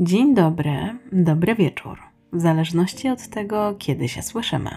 [0.00, 1.98] Dzień dobry, dobry wieczór,
[2.32, 4.70] w zależności od tego, kiedy się słyszymy.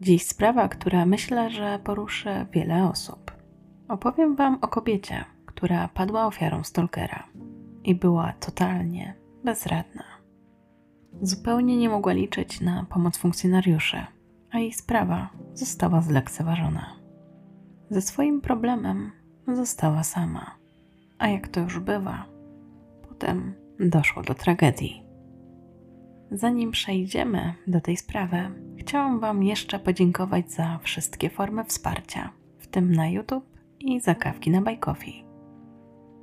[0.00, 3.32] Dziś sprawa, która myślę, że poruszy wiele osób.
[3.88, 7.26] Opowiem Wam o kobiecie, która padła ofiarą stalkera
[7.84, 9.14] i była totalnie
[9.44, 10.04] bezradna.
[11.22, 14.06] Zupełnie nie mogła liczyć na pomoc funkcjonariuszy,
[14.50, 16.96] a jej sprawa została zlekceważona.
[17.90, 19.12] Ze swoim problemem
[19.48, 20.50] została sama,
[21.18, 22.26] a jak to już bywa,
[23.08, 25.02] potem doszło do tragedii.
[26.30, 28.38] Zanim przejdziemy do tej sprawy,
[28.78, 34.50] chciałam Wam jeszcze podziękować za wszystkie formy wsparcia, w tym na YouTube i za kawki
[34.50, 35.24] na Bajkofi.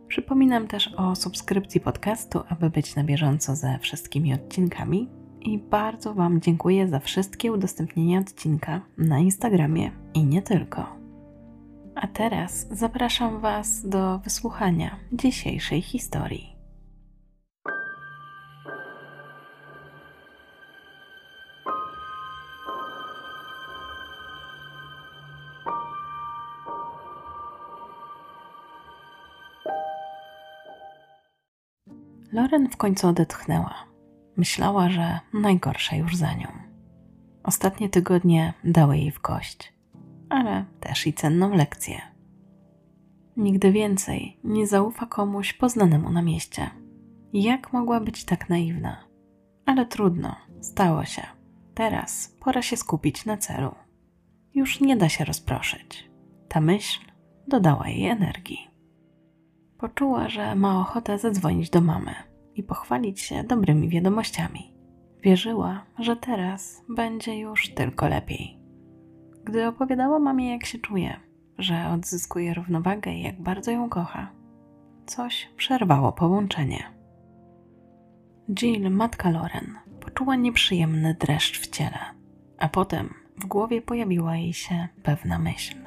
[0.08, 5.09] Przypominam też o subskrypcji podcastu, aby być na bieżąco ze wszystkimi odcinkami
[5.41, 10.86] i bardzo Wam dziękuję za wszystkie udostępnienia odcinka na Instagramie i nie tylko.
[11.95, 16.52] A teraz zapraszam Was do wysłuchania dzisiejszej historii.
[32.34, 33.73] Loren w końcu odetchnęła.
[34.38, 36.48] Myślała, że najgorsze już za nią.
[37.44, 39.73] Ostatnie tygodnie dały jej w kość,
[40.30, 42.02] ale też i cenną lekcję.
[43.38, 46.70] Nigdy więcej nie zaufa komuś poznanemu na mieście.
[47.34, 48.98] Jak mogła być tak naiwna?
[49.66, 51.22] Ale trudno, stało się.
[51.73, 53.76] Teraz pora się skupić na celu.
[54.54, 56.09] Już nie da się rozproszyć.
[56.50, 57.00] Ta myśl
[57.48, 58.72] dodała jej energii.
[59.84, 62.14] Poczuła, że ma ochotę zadzwonić do mamy
[62.56, 64.73] i pochwalić się dobrymi wiadomościami.
[65.22, 68.59] Wierzyła, że teraz będzie już tylko lepiej.
[69.44, 71.20] Gdy opowiadała mamie, jak się czuje,
[71.58, 74.32] że odzyskuje równowagę i jak bardzo ją kocha,
[75.05, 76.83] coś przerwało połączenie.
[78.54, 81.99] Jill, matka Loren, poczuła nieprzyjemny dreszcz w ciele,
[82.58, 85.77] a potem w głowie pojawiła jej się pewna myśl.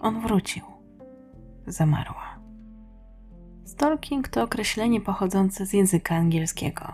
[0.00, 0.62] On wrócił.
[1.66, 2.27] Zamarła.
[3.78, 6.92] Stalking to określenie pochodzące z języka angielskiego.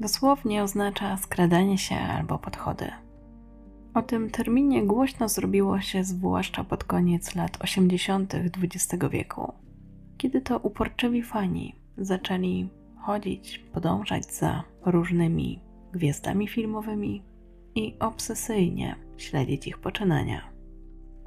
[0.00, 2.90] Dosłownie oznacza skradanie się albo podchody.
[3.94, 8.34] O tym terminie głośno zrobiło się zwłaszcza pod koniec lat 80.
[8.34, 9.52] XX wieku,
[10.18, 15.60] kiedy to uporczywi fani zaczęli chodzić, podążać za różnymi
[15.92, 17.22] gwiazdami filmowymi
[17.74, 20.40] i obsesyjnie śledzić ich poczynania.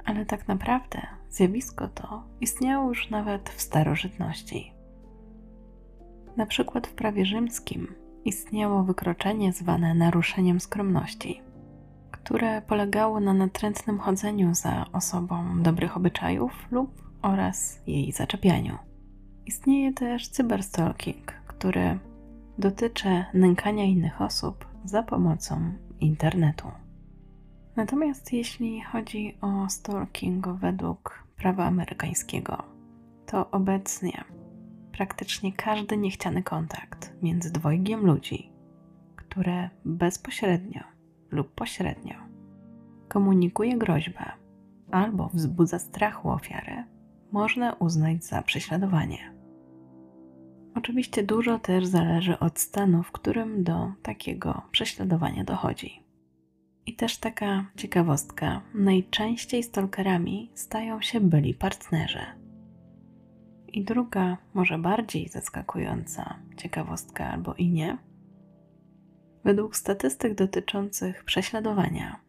[0.04, 4.72] Ale tak naprawdę zjawisko to istniało już nawet w starożytności.
[6.36, 11.42] Na przykład w prawie rzymskim istniało wykroczenie zwane naruszeniem skromności,
[12.10, 18.78] które polegało na natrętnym chodzeniu za osobą dobrych obyczajów lub oraz jej zaczepianiu.
[19.46, 21.98] Istnieje też cyberstalking, który
[22.58, 26.66] dotyczy nękania innych osób za pomocą internetu.
[27.76, 32.62] Natomiast jeśli chodzi o stalking według prawa amerykańskiego,
[33.26, 34.24] to obecnie
[34.92, 38.52] praktycznie każdy niechciany kontakt między dwojgiem ludzi,
[39.16, 40.80] które bezpośrednio
[41.30, 42.14] lub pośrednio
[43.08, 44.32] komunikuje groźbę
[44.90, 46.84] albo wzbudza strach u ofiary,
[47.32, 49.34] można uznać za prześladowanie.
[50.74, 56.09] Oczywiście dużo też zależy od stanu, w którym do takiego prześladowania dochodzi.
[56.90, 62.20] I też taka ciekawostka: najczęściej stalkerami stają się byli partnerzy.
[63.68, 67.98] I druga, może bardziej zaskakująca ciekawostka albo i nie.
[69.44, 72.20] Według statystyk dotyczących prześladowania,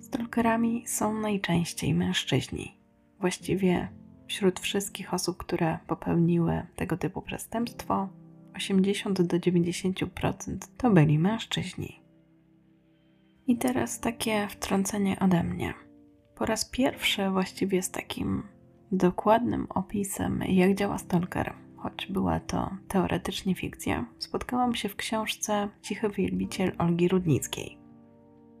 [0.00, 2.80] stalkerami są najczęściej mężczyźni.
[3.20, 3.88] Właściwie
[4.26, 8.08] wśród wszystkich osób, które popełniły tego typu przestępstwo,
[8.54, 12.03] 80 do 90% to byli mężczyźni.
[13.46, 15.74] I teraz takie wtrącenie ode mnie.
[16.34, 18.42] Po raz pierwszy właściwie z takim
[18.92, 26.08] dokładnym opisem, jak działa stalker, choć była to teoretycznie fikcja, spotkałam się w książce Cichy
[26.08, 27.78] Wielbiciel Olgi Rudnickiej.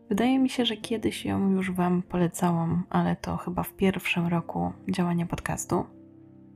[0.08, 4.72] Wydaje mi się, że kiedyś ją już Wam polecałam, ale to chyba w pierwszym roku
[4.88, 5.84] działania podcastu.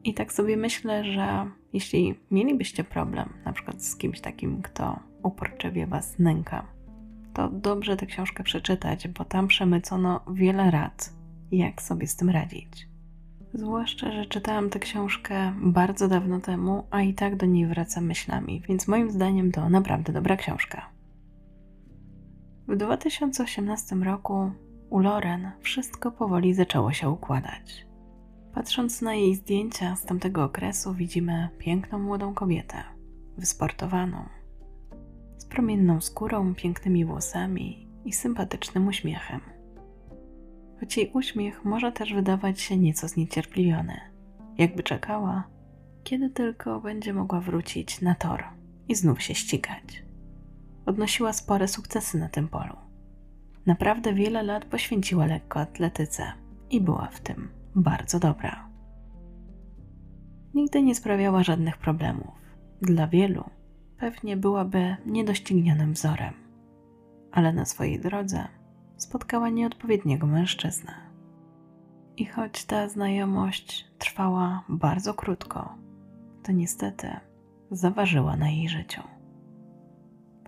[0.05, 5.87] I tak sobie myślę, że jeśli mielibyście problem, na przykład z kimś takim, kto uporczywie
[5.87, 6.78] Was nęka,
[7.35, 11.13] to dobrze tę książkę przeczytać, bo tam przemycono wiele rad,
[11.51, 12.89] jak sobie z tym radzić.
[13.55, 18.63] Zwłaszcza, że czytałam tę książkę bardzo dawno temu, a i tak do niej wracam myślami,
[18.69, 20.91] więc moim zdaniem to naprawdę dobra książka.
[22.69, 24.51] W 2018 roku
[24.91, 27.87] u Loren wszystko powoli zaczęło się układać.
[28.55, 32.85] Patrząc na jej zdjęcia z tamtego okresu, widzimy piękną młodą kobietę,
[33.39, 34.29] wysportowaną,
[35.49, 39.41] promienną skórą, pięknymi włosami i sympatycznym uśmiechem.
[40.81, 44.01] Choć jej uśmiech może też wydawać się nieco zniecierpliwiony,
[44.59, 45.49] jakby czekała,
[46.05, 48.45] kiedy tylko będzie mogła wrócić na tor
[48.89, 50.03] i znów się ścigać.
[50.87, 52.77] Odnosiła spore sukcesy na tym polu.
[53.67, 56.33] Naprawdę wiele lat poświęciła lekkoatletyce
[56.71, 58.69] i była w tym bardzo dobra.
[60.55, 62.35] Nigdy nie sprawiała żadnych problemów.
[62.83, 63.45] Dla wielu
[63.99, 66.35] pewnie byłaby niedoścignionym wzorem,
[67.33, 68.49] ale na swojej drodze
[68.97, 70.93] spotkała nieodpowiedniego mężczyznę.
[72.17, 75.75] I choć ta znajomość trwała bardzo krótko,
[76.43, 77.09] to niestety
[77.71, 79.03] zaważyła na jej życiu.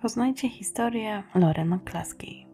[0.02, 2.46] Poznajcie historię Loren Klaskiej.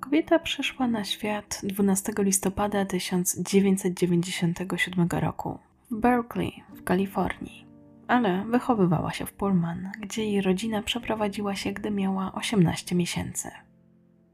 [0.00, 5.58] Kobieta przyszła na świat 12 listopada 1997 roku
[5.90, 7.71] w Berkeley w Kalifornii,
[8.12, 13.50] ale wychowywała się w Pullman, gdzie jej rodzina przeprowadziła się, gdy miała 18 miesięcy.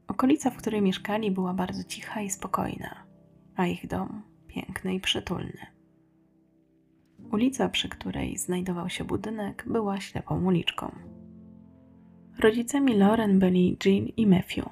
[0.07, 2.95] Okolica, w której mieszkali, była bardzo cicha i spokojna,
[3.55, 5.65] a ich dom piękny i przytulny.
[7.31, 10.91] Ulica, przy której znajdował się budynek, była ślepą uliczką.
[12.39, 14.69] Rodzicami Lauren byli Jill i Matthew,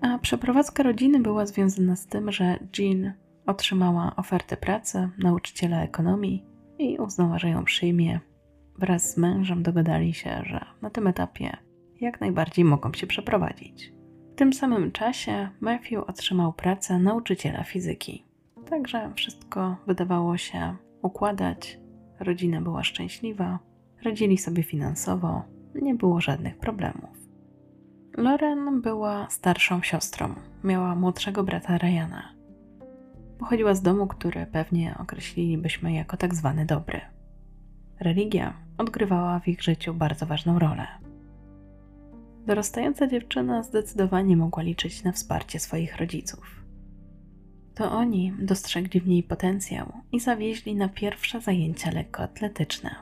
[0.00, 3.12] a przeprowadzka rodziny była związana z tym, że Jill
[3.46, 8.20] otrzymała ofertę pracy nauczyciela ekonomii i uznała, że ją przyjmie.
[8.78, 11.56] Wraz z mężem dogadali się, że na tym etapie
[12.00, 13.92] jak najbardziej mogą się przeprowadzić.
[14.32, 18.24] W tym samym czasie Matthew otrzymał pracę nauczyciela fizyki.
[18.70, 21.78] Także wszystko wydawało się układać.
[22.20, 23.58] Rodzina była szczęśliwa,
[24.02, 25.42] radzili sobie finansowo,
[25.74, 27.16] nie było żadnych problemów.
[28.16, 30.34] Loren była starszą siostrą,
[30.64, 32.35] miała młodszego brata Ryana.
[33.38, 37.00] Pochodziła z domu, który pewnie określilibyśmy jako tak zwany dobry.
[38.00, 40.86] Religia odgrywała w ich życiu bardzo ważną rolę.
[42.46, 46.64] Dorastająca dziewczyna zdecydowanie mogła liczyć na wsparcie swoich rodziców.
[47.74, 52.94] To oni dostrzegli w niej potencjał i zawieźli na pierwsze zajęcia lekkoatletyczne.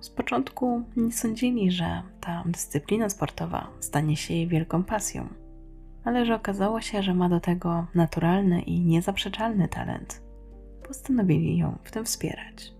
[0.00, 5.28] Z początku nie sądzili, że ta dyscyplina sportowa stanie się jej wielką pasją,
[6.08, 10.22] ale że okazało się, że ma do tego naturalny i niezaprzeczalny talent.
[10.86, 12.74] Postanowili ją w tym wspierać.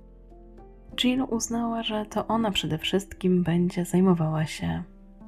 [0.97, 4.83] Jill uznała, że to ona przede wszystkim będzie zajmowała się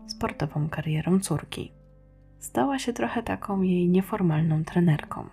[0.07, 1.73] sportową karierą córki.
[2.39, 5.27] Stała się trochę taką jej nieformalną trenerką.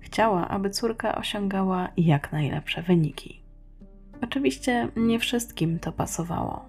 [0.00, 3.42] Chciała, aby córka osiągała jak najlepsze wyniki.
[4.22, 6.64] Oczywiście nie wszystkim to pasowało.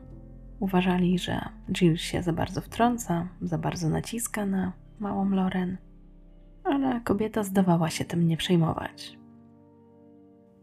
[0.60, 1.42] Uważali, że
[1.74, 5.78] Jill się za bardzo wtrąca, za bardzo naciska na małą Loren,
[6.64, 9.18] ale kobieta zdawała się tym nie przejmować.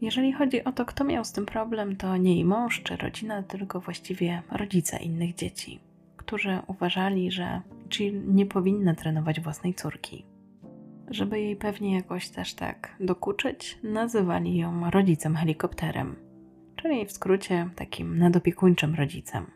[0.00, 3.42] Jeżeli chodzi o to, kto miał z tym problem, to nie jej mąż czy rodzina,
[3.42, 5.80] tylko właściwie rodzice innych dzieci,
[6.16, 10.24] którzy uważali, że Jill nie powinna trenować własnej córki.
[11.10, 16.16] Żeby jej pewnie jakoś też tak dokuczyć, nazywali ją rodzicem helikopterem,
[16.76, 19.46] czyli w skrócie takim nadopiekuńczym rodzicem.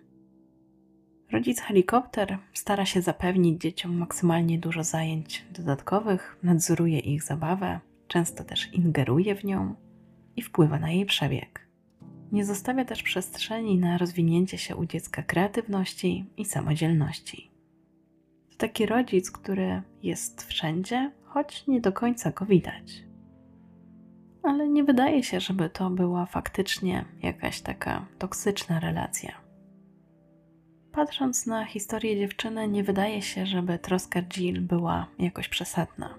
[1.33, 8.75] Rodzic helikopter stara się zapewnić dzieciom maksymalnie dużo zajęć dodatkowych, nadzoruje ich zabawę, często też
[8.75, 9.75] ingeruje w nią
[10.37, 11.67] i wpływa na jej przebieg.
[12.33, 17.51] Nie zostawia też przestrzeni na rozwinięcie się u dziecka kreatywności i samodzielności.
[18.51, 23.03] To taki rodzic, który jest wszędzie, choć nie do końca go widać.
[24.43, 29.46] Ale nie wydaje się, żeby to była faktycznie jakaś taka toksyczna relacja.
[30.97, 36.15] Patrząc na historię dziewczyny, nie wydaje się, żeby troska Jill była jakoś przesadna.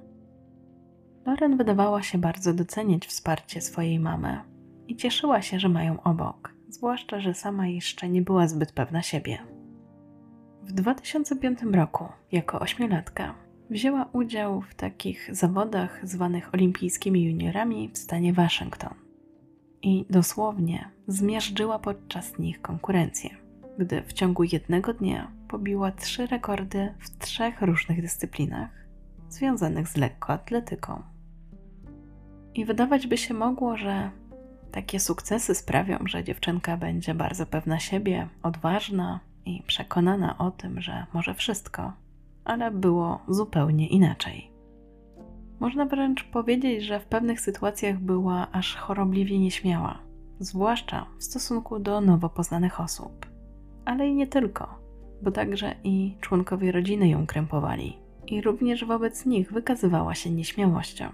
[1.25, 4.39] Lauren wydawała się bardzo doceniać wsparcie swojej mamy
[4.88, 9.38] i cieszyła się, że mają obok, zwłaszcza, że sama jeszcze nie była zbyt pewna siebie.
[10.63, 13.36] W 2005 roku, jako ośmiolatka,
[13.69, 18.93] wzięła udział w takich zawodach zwanych olimpijskimi juniorami w stanie Waszyngton.
[19.81, 23.47] I dosłownie zmiażdżyła podczas nich konkurencję,
[23.77, 28.69] gdy w ciągu jednego dnia pobiła trzy rekordy w trzech różnych dyscyplinach
[29.29, 31.03] związanych z lekkoatletyką.
[32.55, 34.12] I wydawać by się mogło, że
[34.72, 41.05] takie sukcesy sprawią, że dziewczynka będzie bardzo pewna siebie, odważna i przekonana o tym, że
[41.13, 41.93] może wszystko
[42.48, 44.51] ale było zupełnie inaczej.
[45.60, 50.00] Można wręcz powiedzieć, że w pewnych sytuacjach była aż chorobliwie nieśmiała,
[50.39, 53.25] zwłaszcza w stosunku do nowo poznanych osób.
[53.88, 54.79] Ale i nie tylko,
[55.22, 61.10] bo także i członkowie rodziny ją krępowali i również wobec nich wykazywała się nieśmiałością.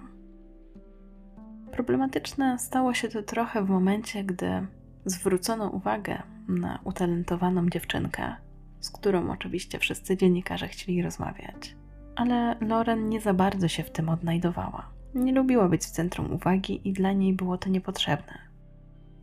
[1.71, 4.67] Problematyczne stało się to trochę w momencie, gdy
[5.05, 8.35] zwrócono uwagę na utalentowaną dziewczynkę,
[8.79, 11.75] z którą oczywiście wszyscy dziennikarze chcieli rozmawiać.
[12.15, 14.89] Ale Loren nie za bardzo się w tym odnajdowała.
[15.15, 18.33] Nie lubiła być w centrum uwagi i dla niej było to niepotrzebne.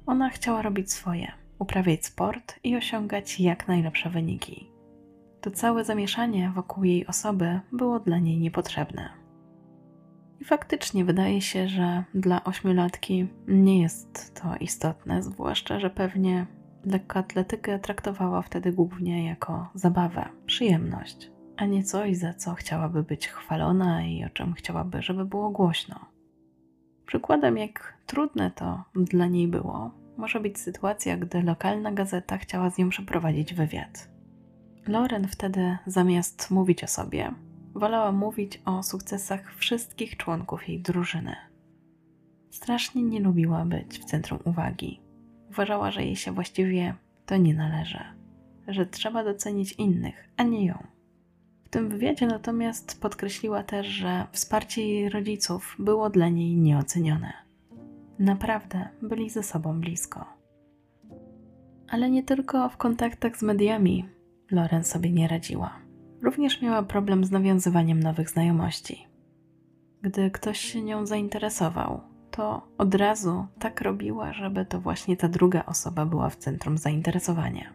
[0.06, 4.70] Ona chciała robić swoje, uprawiać sport i osiągać jak najlepsze wyniki.
[5.40, 9.10] To całe zamieszanie wokół jej osoby było dla niej niepotrzebne.
[10.40, 16.46] I faktycznie wydaje się, że dla ośmiolatki nie jest to istotne, zwłaszcza, że pewnie
[16.84, 24.06] lekkoatletykę traktowała wtedy głównie jako zabawę, przyjemność, a nie coś, za co chciałaby być chwalona
[24.06, 25.96] i o czym chciałaby, żeby było głośno.
[27.06, 32.78] Przykładem, jak trudne to dla niej było, może być sytuacja, gdy lokalna gazeta chciała z
[32.78, 34.08] nią przeprowadzić wywiad.
[34.86, 37.34] Loren wtedy, zamiast mówić o sobie,
[37.74, 41.36] wolała mówić o sukcesach wszystkich członków jej drużyny.
[42.50, 45.00] Strasznie nie lubiła być w centrum uwagi.
[45.50, 46.94] Uważała, że jej się właściwie
[47.26, 48.00] to nie należy,
[48.68, 50.86] że trzeba docenić innych, a nie ją.
[51.64, 57.49] W tym wywiadzie natomiast podkreśliła też, że wsparcie jej rodziców było dla niej nieocenione.
[58.20, 60.24] Naprawdę byli ze sobą blisko.
[61.88, 64.08] Ale nie tylko w kontaktach z mediami
[64.50, 65.72] Loren sobie nie radziła.
[66.22, 69.06] Również miała problem z nawiązywaniem nowych znajomości.
[70.02, 72.00] Gdy ktoś się nią zainteresował,
[72.30, 77.72] to od razu tak robiła, żeby to właśnie ta druga osoba była w centrum zainteresowania.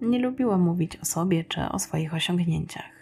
[0.00, 2.99] Nie lubiła mówić o sobie czy o swoich osiągnięciach.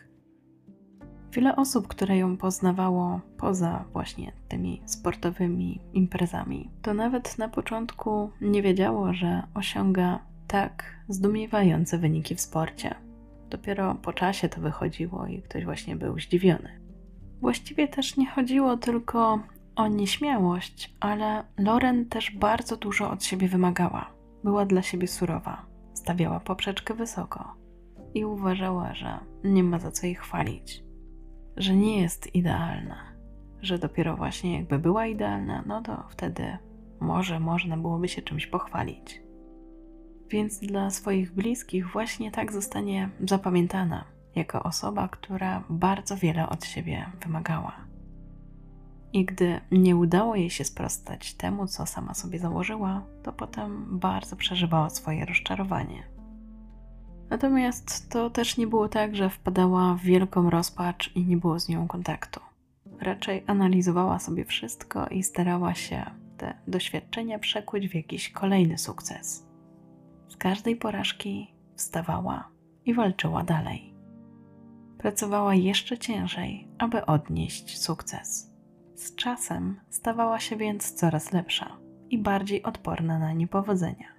[1.33, 8.63] Wiele osób, które ją poznawało poza właśnie tymi sportowymi imprezami, to nawet na początku nie
[8.63, 12.95] wiedziało, że osiąga tak zdumiewające wyniki w sporcie.
[13.51, 16.81] Dopiero po czasie to wychodziło i ktoś właśnie był zdziwiony.
[17.41, 19.41] Właściwie też nie chodziło tylko
[19.77, 24.11] o nieśmiałość, ale Loren też bardzo dużo od siebie wymagała.
[24.45, 27.55] Była dla siebie surowa, stawiała poprzeczkę wysoko
[28.15, 30.85] i uważała, że nie ma za co jej chwalić,
[31.59, 32.97] że nie jest idealna,
[33.63, 36.59] że dopiero właśnie jakby była idealna, no to wtedy
[37.01, 39.23] może można byłoby się czymś pochwalić.
[40.31, 47.07] Więc dla swoich bliskich właśnie tak zostanie zapamiętana jako osoba, która bardzo wiele od siebie
[47.25, 47.73] wymagała.
[49.13, 54.37] I gdy nie udało jej się sprostać temu, co sama sobie założyła, to potem bardzo
[54.37, 56.18] przeżywała swoje rozczarowanie.
[57.31, 61.69] Natomiast to też nie było tak, że wpadała w wielką rozpacz i nie było z
[61.69, 62.41] nią kontaktu.
[63.01, 66.05] Raczej analizowała sobie wszystko i starała się
[66.37, 69.47] te doświadczenia przekuć w jakiś kolejny sukces.
[70.29, 72.49] Z każdej porażki wstawała
[72.85, 73.95] i walczyła dalej.
[74.99, 78.51] Pracowała jeszcze ciężej, aby odnieść sukces.
[78.95, 81.77] Z czasem stawała się więc coraz lepsza
[82.11, 84.18] i bardziej odporna na niepowodzenia.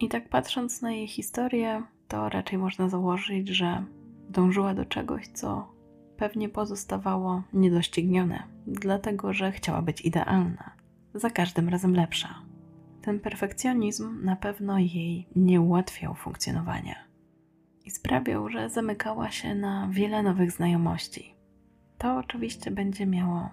[0.00, 3.84] I tak patrząc na jej historię, to raczej można założyć, że
[4.28, 5.72] dążyła do czegoś, co
[6.16, 10.70] pewnie pozostawało niedoścignione, dlatego że chciała być idealna,
[11.14, 12.28] za każdym razem lepsza.
[13.02, 16.94] Ten perfekcjonizm na pewno jej nie ułatwiał funkcjonowania
[17.84, 21.34] i sprawiał, że zamykała się na wiele nowych znajomości
[22.04, 23.50] to oczywiście będzie miało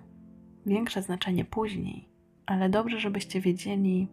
[0.66, 2.10] większe znaczenie później,
[2.46, 4.08] ale dobrze, żebyście wiedzieli,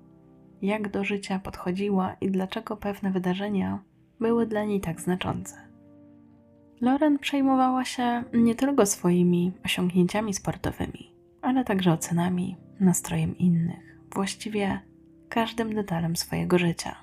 [0.63, 3.83] jak do życia podchodziła i dlaczego pewne wydarzenia
[4.21, 5.57] były dla niej tak znaczące.
[6.81, 11.13] Loren przejmowała się nie tylko swoimi osiągnięciami sportowymi,
[11.43, 14.81] ale także ocenami, nastrojem innych, właściwie
[15.29, 16.97] każdym detalem swojego życia.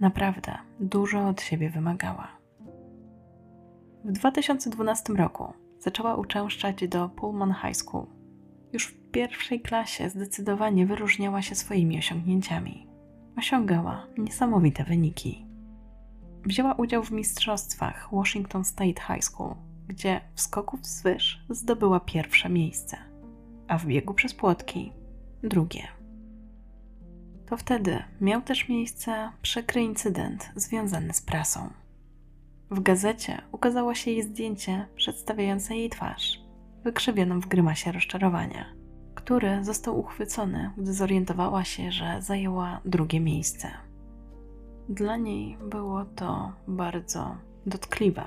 [0.00, 2.28] Naprawdę dużo od siebie wymagała.
[4.04, 8.06] W 2012 roku zaczęła uczęszczać do Pullman High School.
[8.72, 12.86] Już w pierwszej klasie zdecydowanie wyróżniała się swoimi osiągnięciami.
[13.38, 15.46] Osiągała niesamowite wyniki.
[16.44, 19.54] Wzięła udział w mistrzostwach Washington State High School,
[19.88, 22.96] gdzie w skoku wzwyż zdobyła pierwsze miejsce,
[23.68, 24.92] a w biegu przez płotki
[25.42, 25.88] drugie.
[27.46, 31.70] To wtedy miał też miejsce przykry incydent związany z prasą.
[32.70, 36.41] W gazecie ukazało się jej zdjęcie przedstawiające jej twarz,
[36.84, 38.64] wykrzywioną w grymasie rozczarowania,
[39.14, 43.68] który został uchwycony, gdy zorientowała się, że zajęła drugie miejsce.
[44.88, 47.36] Dla niej było to bardzo
[47.66, 48.24] dotkliwe.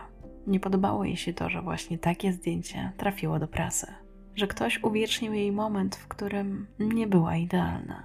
[0.47, 3.87] Nie podobało jej się to, że właśnie takie zdjęcie trafiło do prasy,
[4.35, 8.03] że ktoś uwiecznił jej moment, w którym nie była idealna.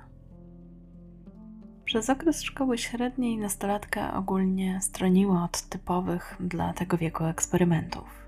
[1.84, 8.19] Przez okres szkoły średniej nastolatka ogólnie stroniła od typowych dla tego wieku eksperymentów.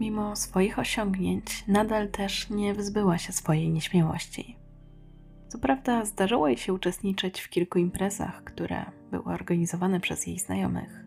[0.00, 4.56] Mimo swoich osiągnięć, nadal też nie wzbyła się swojej nieśmiałości.
[5.48, 11.04] Co prawda, zdarzyło jej się uczestniczyć w kilku imprezach, które były organizowane przez jej znajomych,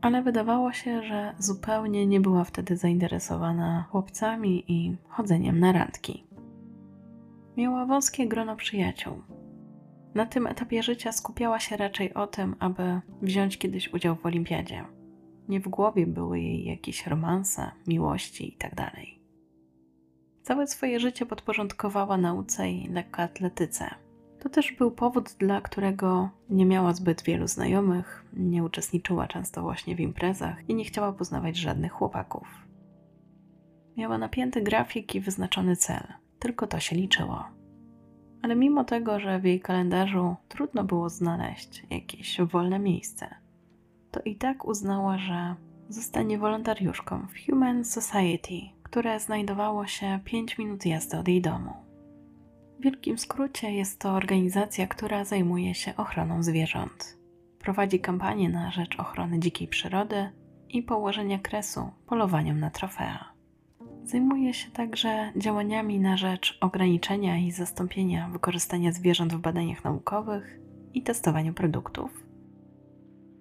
[0.00, 6.26] ale wydawało się, że zupełnie nie była wtedy zainteresowana chłopcami i chodzeniem na randki.
[7.56, 9.22] Miała wąskie grono przyjaciół.
[10.14, 14.84] Na tym etapie życia skupiała się raczej o tym, aby wziąć kiedyś udział w olimpiadzie.
[15.48, 18.76] Nie w głowie były jej jakieś romanse, miłości itd.
[18.76, 18.94] Tak
[20.42, 23.94] Całe swoje życie podporządkowała nauce i lekkoatletyce.
[24.40, 29.96] To też był powód, dla którego nie miała zbyt wielu znajomych, nie uczestniczyła często właśnie
[29.96, 32.48] w imprezach i nie chciała poznawać żadnych chłopaków.
[33.96, 36.02] Miała napięty grafik i wyznaczony cel,
[36.38, 37.44] tylko to się liczyło.
[38.42, 43.34] Ale mimo tego, że w jej kalendarzu trudno było znaleźć jakieś wolne miejsce,
[44.14, 45.54] to i tak uznała, że
[45.88, 51.72] zostanie wolontariuszką w Human Society, które znajdowało się 5 minut jazdy od jej domu.
[52.78, 57.18] W wielkim skrócie jest to organizacja, która zajmuje się ochroną zwierząt.
[57.58, 60.30] Prowadzi kampanie na rzecz ochrony dzikiej przyrody
[60.68, 63.34] i położenia kresu polowaniom na trofea.
[64.04, 70.60] Zajmuje się także działaniami na rzecz ograniczenia i zastąpienia wykorzystania zwierząt w badaniach naukowych
[70.94, 72.23] i testowaniu produktów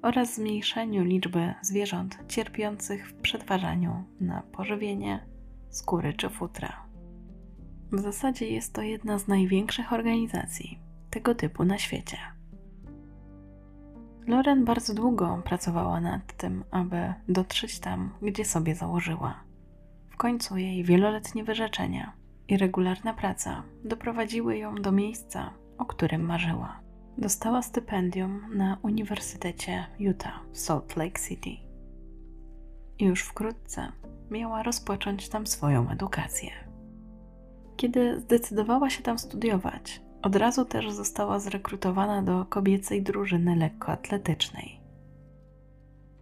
[0.04, 5.26] oraz zmniejszeniu liczby zwierząt cierpiących w przetwarzaniu na pożywienie,
[5.70, 6.86] skóry czy futra.
[7.92, 10.80] W zasadzie jest to jedna z największych organizacji
[11.10, 12.18] tego typu na świecie.
[14.28, 19.44] Loren bardzo długo pracowała nad tym, aby dotrzeć tam, gdzie sobie założyła.
[20.10, 22.14] W końcu jej wieloletnie wyrzeczenia
[22.48, 26.83] i regularna praca doprowadziły ją do miejsca, o którym marzyła.
[27.18, 31.50] Dostała stypendium na Uniwersytecie Utah w Salt Lake City.
[33.00, 33.92] I już wkrótce
[34.32, 36.52] miała rozpocząć tam swoją edukację.
[37.78, 44.80] Kiedy zdecydowała się tam studiować, od razu też została zrekrutowana do kobiecej drużyny lekkoatletycznej.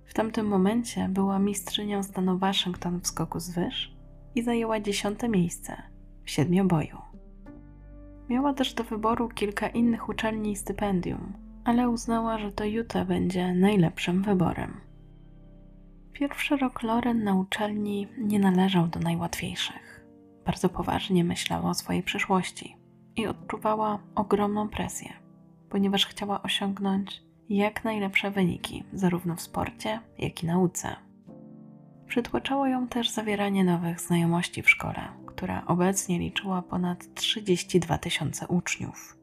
[0.05, 3.95] W tamtym momencie była mistrzynią stanu Waszyngton w skoku z wyż
[4.35, 5.77] i zajęła dziesiąte miejsce
[6.23, 7.10] w siedmioboju.
[8.31, 13.53] Miała też do wyboru kilka innych uczelni i stypendium, ale uznała, że to Utah będzie
[13.53, 14.81] najlepszym wyborem.
[16.13, 20.05] Pierwszy rok Loren na uczelni nie należał do najłatwiejszych.
[20.45, 22.77] Bardzo poważnie myślała o swojej przyszłości
[23.15, 25.13] i odczuwała ogromną presję,
[25.69, 30.95] ponieważ chciała osiągnąć jak najlepsze wyniki, zarówno w sporcie, jak i nauce.
[32.07, 35.07] Przytłaczało ją też zawieranie nowych znajomości w szkole,
[35.41, 39.17] która obecnie liczyła ponad 32 tysiące uczniów.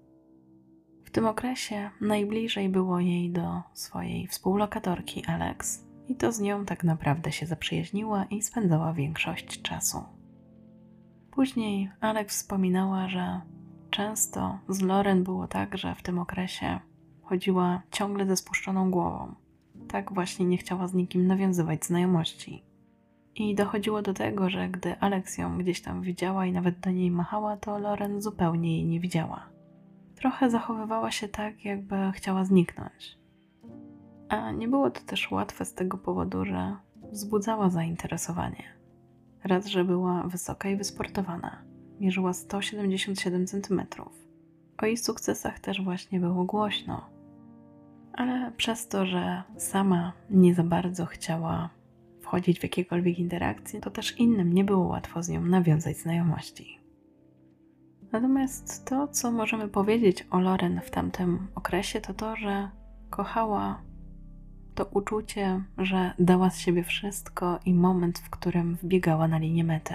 [1.05, 6.85] W tym okresie najbliżej było jej do swojej współlokatorki Alex, i to z nią tak
[6.85, 10.05] naprawdę się zaprzyjaźniła i spędzała większość czasu.
[11.31, 13.41] Później Alex wspominała, że
[13.91, 16.81] często z Loren było tak, że w tym okresie
[17.23, 19.35] chodziła ciągle ze spuszczoną głową.
[19.89, 22.68] Tak właśnie nie chciała z nikim nawiązywać znajomości.
[23.39, 27.11] I dochodziło do tego, że gdy Alex ją gdzieś tam widziała i nawet do niej
[27.11, 29.49] machała, to Loren zupełnie jej nie widziała.
[30.15, 33.19] Trochę zachowywała się tak, jakby chciała zniknąć.
[34.29, 36.77] A nie było to też łatwe z tego powodu, że
[37.13, 38.65] wzbudzała zainteresowanie.
[39.45, 41.63] Raz, że była wysoka i wysportowana,
[42.01, 43.83] mierzyła 177 cm.
[44.83, 47.11] O jej sukcesach też właśnie było głośno.
[48.13, 51.71] Ale przez to, że sama nie za bardzo chciała
[52.29, 56.79] wchodzić w jakiekolwiek interakcje, to też innym nie było łatwo z nią nawiązać znajomości.
[58.13, 62.71] Natomiast to, co możemy powiedzieć o Loren w tamtym okresie, to to, że
[63.11, 63.83] kochała
[64.75, 69.95] to uczucie, że dała z siebie wszystko i moment, w którym wbiegała na linię mety.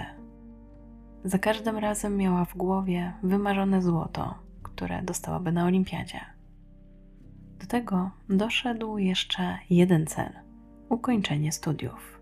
[1.24, 6.20] Za każdym razem miała w głowie wymarzone złoto, które dostałaby na olimpiadzie.
[7.60, 10.32] Do tego doszedł jeszcze jeden cel
[10.88, 12.13] ukończenie studiów.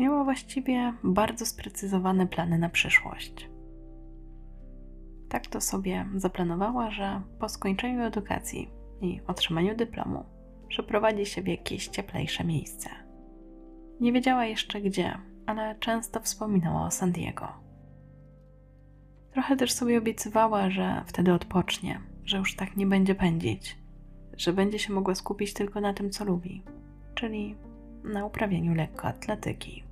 [0.00, 3.50] Miała właściwie bardzo sprecyzowane plany na przyszłość.
[5.28, 10.24] Tak to sobie zaplanowała, że po skończeniu edukacji i otrzymaniu dyplomu
[10.68, 12.90] przeprowadzi się w jakieś cieplejsze miejsce.
[14.00, 17.48] Nie wiedziała jeszcze gdzie, ale często wspominała o San Diego.
[19.32, 23.78] Trochę też sobie obiecywała, że wtedy odpocznie, że już tak nie będzie pędzić,
[24.36, 26.62] że będzie się mogła skupić tylko na tym, co lubi,
[27.14, 27.56] czyli
[28.04, 29.89] na uprawianiu lekkoatletyki.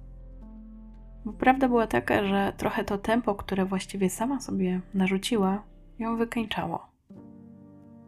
[1.29, 5.62] Bo prawda była taka, że trochę to tempo, które właściwie sama sobie narzuciła,
[5.99, 6.87] ją wykańczało.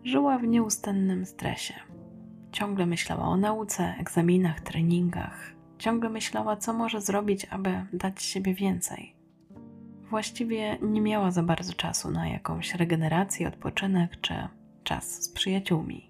[0.05, 1.75] Żyła w nieustannym stresie
[2.53, 5.53] Ciągle myślała o nauce, egzaminach, treningach.
[5.79, 9.17] Ciągle myślała, co może zrobić, aby dać siebie więcej.
[10.11, 14.35] właściwie nie miała za bardzo czasu na jakąś regenerację, odpoczynek czy
[14.85, 16.10] czas z przyjaciółmi.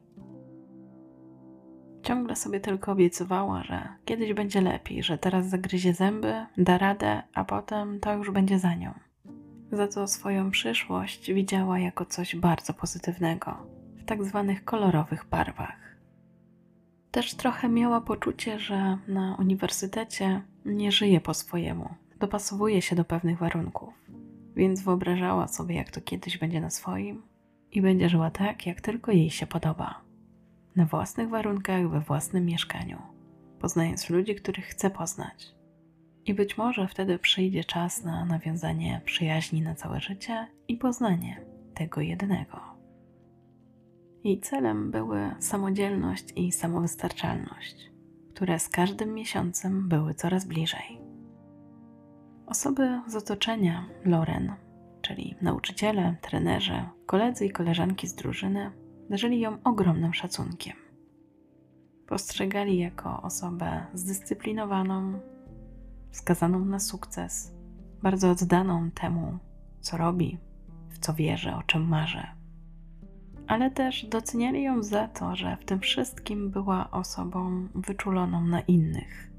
[2.10, 7.44] Ciągle sobie tylko obiecywała, że kiedyś będzie lepiej, że teraz zagryzie zęby, da radę, a
[7.44, 8.94] potem to już będzie za nią.
[9.72, 13.56] Za to swoją przyszłość widziała jako coś bardzo pozytywnego,
[13.96, 15.96] w tak zwanych kolorowych barwach.
[17.10, 23.38] Też trochę miała poczucie, że na uniwersytecie nie żyje po swojemu, dopasowuje się do pewnych
[23.38, 23.94] warunków,
[24.56, 27.22] więc wyobrażała sobie, jak to kiedyś będzie na swoim
[27.72, 30.09] i będzie żyła tak, jak tylko jej się podoba.
[30.80, 32.98] Na własnych warunkach, we własnym mieszkaniu,
[33.58, 35.54] poznając ludzi, których chce poznać.
[36.26, 41.40] I być może wtedy przyjdzie czas na nawiązanie przyjaźni na całe życie i poznanie
[41.74, 42.60] tego jednego.
[44.24, 47.90] Jej celem były samodzielność i samowystarczalność,
[48.34, 51.00] które z każdym miesiącem były coraz bliżej.
[52.46, 54.52] Osoby z otoczenia Loren,
[55.02, 58.79] czyli nauczyciele, trenerzy, koledzy i koleżanki z drużyny,
[59.10, 60.76] darzyli ją ogromnym szacunkiem.
[62.06, 65.20] Postrzegali jako osobę zdyscyplinowaną,
[66.10, 67.54] skazaną na sukces,
[68.02, 69.38] bardzo oddaną temu,
[69.80, 70.38] co robi,
[70.88, 72.26] w co wierzy, o czym marzy.
[73.46, 79.30] Ale też doceniali ją za to, że w tym wszystkim była osobą wyczuloną na innych.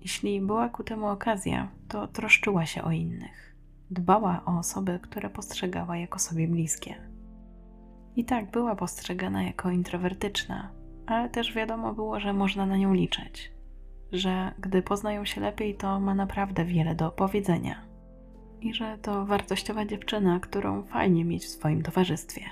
[0.00, 3.56] Jeśli była ku temu okazja, to troszczyła się o innych.
[3.90, 7.09] Dbała o osoby, które postrzegała jako sobie bliskie.
[8.16, 10.70] I tak była postrzegana jako introwertyczna,
[11.06, 13.60] ale też wiadomo było, że można na nią liczyć
[14.12, 17.82] że gdy poznają się lepiej, to ma naprawdę wiele do powiedzenia
[18.60, 22.42] i że to wartościowa dziewczyna, którą fajnie mieć w swoim towarzystwie.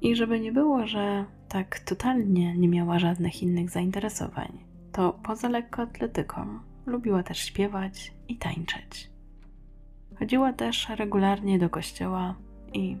[0.00, 6.58] I żeby nie było, że tak totalnie nie miała żadnych innych zainteresowań, to poza lekkoatletyką
[6.86, 9.10] lubiła też śpiewać i tańczyć.
[10.18, 12.34] Chodziła też regularnie do kościoła
[12.72, 12.96] i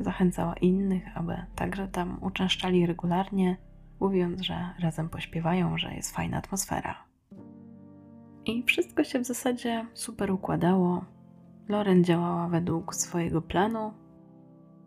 [0.00, 3.56] zachęcała innych, aby także tam uczęszczali regularnie
[4.00, 7.04] mówiąc, że razem pośpiewają, że jest fajna atmosfera.
[8.44, 11.04] I wszystko się w zasadzie super układało.
[11.68, 13.92] Loren działała według swojego planu.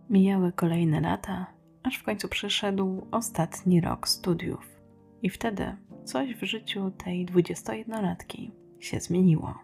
[0.10, 1.46] Mijały kolejne lata,
[1.84, 4.82] aż w końcu przyszedł ostatni rok studiów.
[5.22, 9.56] I wtedy coś w życiu tej 21-latki się zmieniło.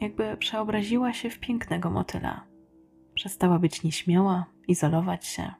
[0.00, 2.47] Jakby przeobraziła się w pięknego motyla.
[3.18, 5.54] Przestała być nieśmiała, izolować się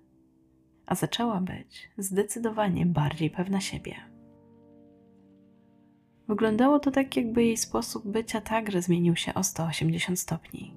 [0.88, 3.94] a zaczęła być zdecydowanie bardziej pewna siebie.
[6.28, 10.74] Wyglądało to tak, jakby jej sposób bycia także zmienił się o 180 stopni.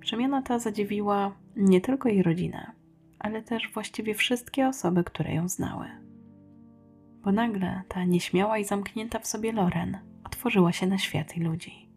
[0.00, 2.72] Przemiana ta zadziwiła nie tylko jej rodzinę,
[3.18, 5.86] ale też właściwie wszystkie osoby, które ją znały.
[7.24, 11.88] Bo nagle ta nieśmiała i zamknięta w sobie Loren otworzyła się na świat i ludzi.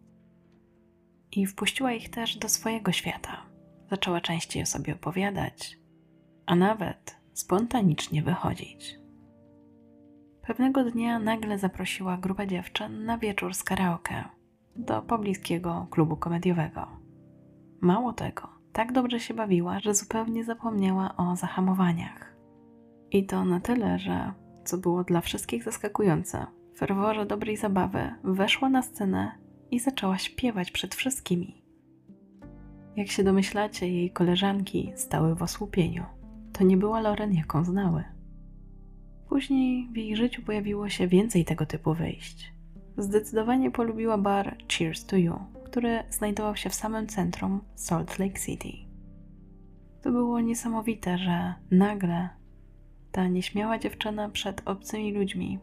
[1.32, 3.51] I wpuściła ich też do swojego świata.
[3.92, 5.78] Zaczęła częściej o sobie opowiadać,
[6.46, 8.98] a nawet spontanicznie wychodzić.
[10.46, 14.24] Pewnego dnia nagle zaprosiła grupę dziewczyn na wieczór z karaoke
[14.76, 16.86] do pobliskiego klubu komediowego.
[17.80, 22.36] Mało tego, tak dobrze się bawiła, że zupełnie zapomniała o zahamowaniach.
[23.10, 24.32] I to na tyle, że,
[24.64, 29.38] co było dla wszystkich zaskakujące, w ferworze dobrej zabawy weszła na scenę
[29.70, 31.61] i zaczęła śpiewać przed wszystkimi.
[32.96, 36.04] Jak się domyślacie, jej koleżanki stały w osłupieniu
[36.52, 38.04] to nie była Loren, jaką znały.
[39.28, 42.52] Później w jej życiu pojawiło się więcej tego typu wyjść.
[42.96, 48.68] Zdecydowanie polubiła bar Cheers to You, który znajdował się w samym centrum Salt Lake City.
[50.02, 52.28] To było niesamowite, że nagle
[53.12, 55.58] ta nieśmiała dziewczyna przed obcymi ludźmi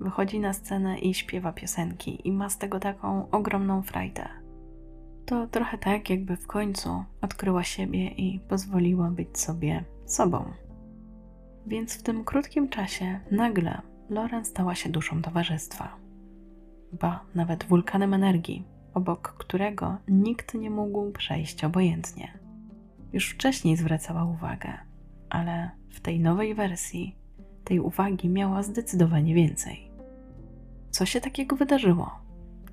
[0.00, 4.41] wychodzi na scenę i śpiewa piosenki i ma z tego taką ogromną frajdę.
[5.26, 10.44] To trochę tak, jakby w końcu odkryła siebie i pozwoliła być sobie sobą.
[11.66, 15.96] Więc w tym krótkim czasie nagle Loren stała się duszą towarzystwa.
[16.92, 22.38] Ba, nawet wulkanem energii, obok którego nikt nie mógł przejść obojętnie.
[23.12, 24.72] Już wcześniej zwracała uwagę,
[25.30, 27.16] ale w tej nowej wersji
[27.64, 29.90] tej uwagi miała zdecydowanie więcej.
[30.90, 32.10] Co się takiego wydarzyło?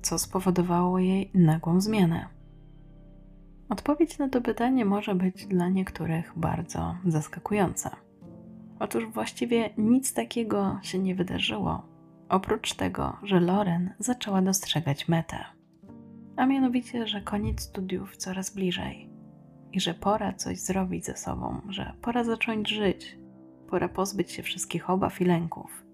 [0.02, 2.39] Co spowodowało jej nagłą zmianę?
[3.70, 7.96] Odpowiedź na to pytanie może być dla niektórych bardzo zaskakująca.
[8.78, 11.82] Otóż właściwie nic takiego się nie wydarzyło,
[12.28, 15.44] oprócz tego, że Loren zaczęła dostrzegać metę.
[16.36, 19.10] A mianowicie, że koniec studiów coraz bliżej
[19.72, 23.18] i że pora coś zrobić ze sobą, że pora zacząć żyć,
[23.68, 25.84] pora pozbyć się wszystkich obaw i lęków.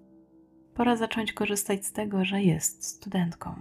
[0.75, 3.55] Pora zacząć korzystać z tego, że jest studentką.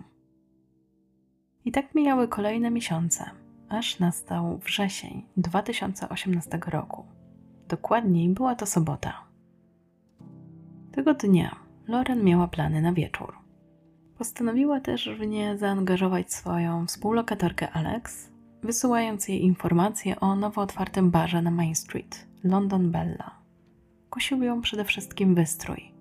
[1.65, 3.44] I tak mijały kolejne miesiące
[3.77, 7.05] aż nastał wrzesień 2018 roku.
[7.67, 9.23] Dokładniej była to sobota.
[10.91, 11.55] Tego dnia
[11.87, 13.33] Loren miała plany na wieczór.
[14.17, 18.31] Postanowiła też w nie zaangażować swoją współlokatorkę Alex,
[18.63, 23.31] wysyłając jej informacje o nowo otwartym barze na Main Street, London Bella.
[24.09, 25.91] Kusił ją przede wszystkim wystrój.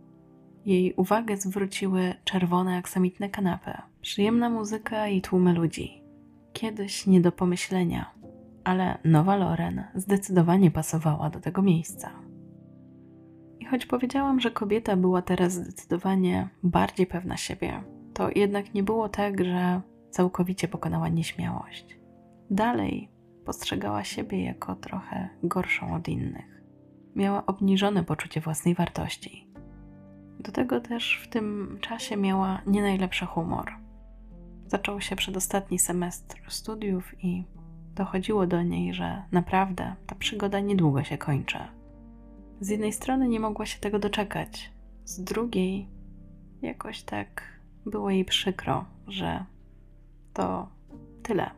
[0.66, 6.03] Jej uwagę zwróciły czerwone aksamitne kanapy, przyjemna muzyka i tłumy ludzi.
[6.54, 8.10] Kiedyś nie do pomyślenia,
[8.64, 12.10] ale nowa Loren zdecydowanie pasowała do tego miejsca.
[13.60, 17.82] I choć powiedziałam, że kobieta była teraz zdecydowanie bardziej pewna siebie,
[18.14, 21.98] to jednak nie było tak, że całkowicie pokonała nieśmiałość.
[22.50, 23.10] Dalej
[23.44, 26.62] postrzegała siebie jako trochę gorszą od innych.
[27.14, 29.48] Miała obniżone poczucie własnej wartości.
[30.40, 33.83] Do tego też w tym czasie miała nie najlepszy humor.
[34.66, 37.44] Zaczął się przedostatni semestr studiów i
[37.94, 41.58] dochodziło do niej, że naprawdę ta przygoda niedługo się kończy.
[42.60, 44.72] Z jednej strony nie mogła się tego doczekać,
[45.04, 45.88] z drugiej
[46.62, 47.42] jakoś tak
[47.86, 49.44] było jej przykro, że
[50.32, 50.68] to
[51.22, 51.50] tyle,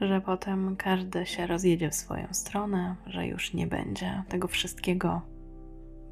[0.00, 5.22] że potem każdy się rozjedzie w swoją stronę, że już nie będzie tego wszystkiego.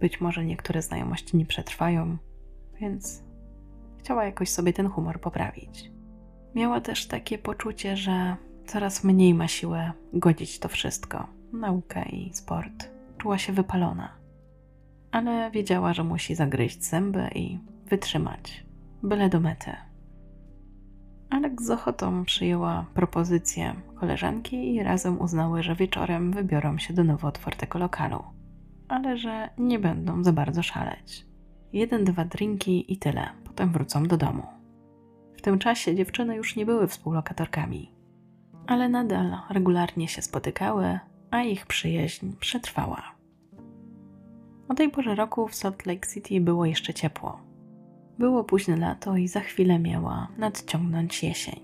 [0.01, 2.17] Być może niektóre znajomości nie przetrwają,
[2.81, 3.23] więc
[3.99, 5.98] chciała jakoś sobie ten humor poprawić.
[6.55, 12.91] Miała też takie poczucie, że coraz mniej ma siłę godzić to wszystko naukę i sport.
[13.19, 14.13] Czuła się wypalona,
[15.13, 18.65] ale wiedziała, że musi zagryźć zęby i wytrzymać,
[19.03, 19.71] byle do mety.
[21.31, 27.29] Alex z ochotą przyjęła propozycję koleżanki i razem uznały, że wieczorem wybiorą się do nowo
[27.29, 28.25] otwartego lokalu,
[28.89, 31.27] ale że nie będą za bardzo szaleć.
[31.73, 34.58] Jeden, dwa drinki i tyle, potem wrócą do domu.
[35.39, 37.93] W tym czasie dziewczyny już nie były współlokatorkami,
[38.67, 40.99] ale nadal regularnie się spotykały,
[41.31, 43.03] a ich przyjaźń przetrwała.
[44.69, 47.41] O tej porze roku w Salt Lake City było jeszcze ciepło.
[48.19, 51.61] Było późne lato i za chwilę miała nadciągnąć jesień.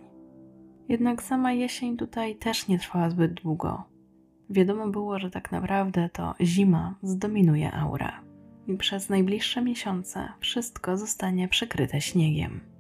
[0.88, 3.84] Jednak sama jesień tutaj też nie trwała zbyt długo.
[4.50, 8.20] Wiadomo było, że tak naprawdę to zima zdominuje aura
[8.66, 12.73] i przez najbliższe miesiące wszystko zostanie przykryte śniegiem.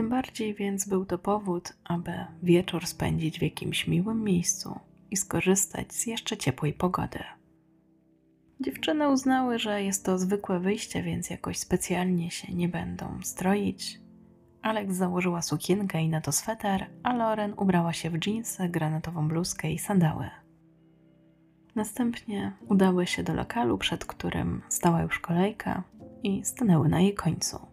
[0.00, 5.92] Tym bardziej więc był to powód, aby wieczór spędzić w jakimś miłym miejscu i skorzystać
[5.92, 7.18] z jeszcze ciepłej pogody.
[8.60, 14.00] Dziewczyny uznały, że jest to zwykłe wyjście, więc jakoś specjalnie się nie będą stroić.
[14.62, 19.72] Alex założyła sukienkę i na to sweter, a Loren ubrała się w dżinsy, granatową bluzkę
[19.72, 20.30] i sandały.
[21.74, 25.82] Następnie udały się do lokalu, przed którym stała już kolejka
[26.22, 27.69] i stanęły na jej końcu.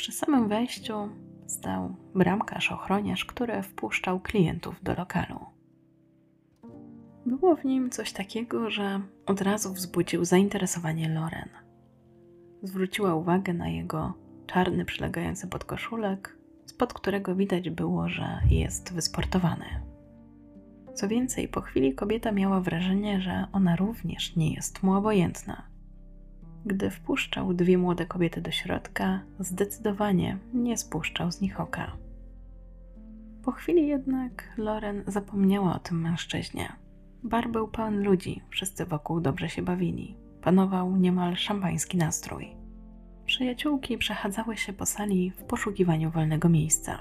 [0.00, 1.08] Przy samym wejściu
[1.46, 5.38] stał bramkarz ochroniarz, który wpuszczał klientów do lokalu.
[7.26, 11.48] Było w nim coś takiego, że od razu wzbudził zainteresowanie Loren.
[12.62, 14.14] Zwróciła uwagę na jego
[14.46, 19.66] czarny, przylegający podkoszulek, spod którego widać było, że jest wysportowany.
[20.94, 25.69] Co więcej, po chwili kobieta miała wrażenie, że ona również nie jest mu obojętna.
[26.66, 31.96] Gdy wpuszczał dwie młode kobiety do środka, zdecydowanie nie spuszczał z nich oka.
[33.42, 36.72] Po chwili jednak Loren zapomniała o tym mężczyźnie.
[37.22, 40.16] Bar był pełen ludzi, wszyscy wokół dobrze się bawili.
[40.42, 42.48] Panował niemal szampański nastrój.
[43.26, 46.98] Przyjaciółki przechadzały się po sali w poszukiwaniu wolnego miejsca.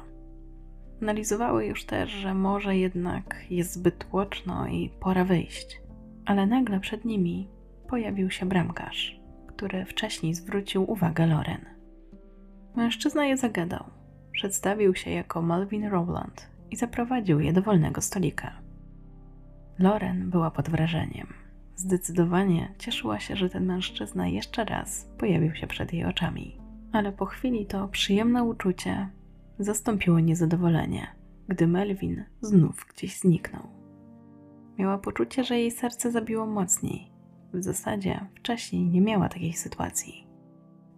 [1.01, 5.81] Analizowały już też, że może jednak jest zbyt tłoczno i pora wyjść.
[6.25, 7.47] Ale nagle przed nimi
[7.87, 9.18] pojawił się bramkarz,
[9.59, 11.65] który wcześniej zwrócił uwagę Loren.
[12.75, 13.83] Mężczyzna je zagadał.
[14.31, 18.61] Przedstawił się jako Malvin Rowland i zaprowadził je do wolnego stolika.
[19.79, 21.27] Loren była pod wrażeniem.
[21.75, 26.57] Zdecydowanie cieszyła się, że ten mężczyzna jeszcze raz pojawił się przed jej oczami.
[26.91, 29.09] Ale po chwili to przyjemne uczucie
[29.59, 31.07] zastąpiło niezadowolenie,
[31.47, 33.63] gdy Melvin znów gdzieś zniknął.
[34.77, 37.08] Miała poczucie, że jej serce zabiło mocniej.
[37.53, 40.27] W zasadzie wcześniej nie miała takiej sytuacji.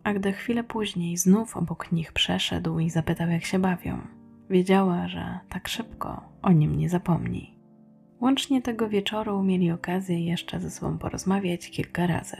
[0.03, 3.97] A gdy chwilę później znów obok nich przeszedł i zapytał, jak się bawią,
[4.49, 7.59] wiedziała, że tak szybko o nim nie zapomni.
[8.21, 12.37] Łącznie tego wieczoru mieli okazję jeszcze ze sobą porozmawiać kilka razy.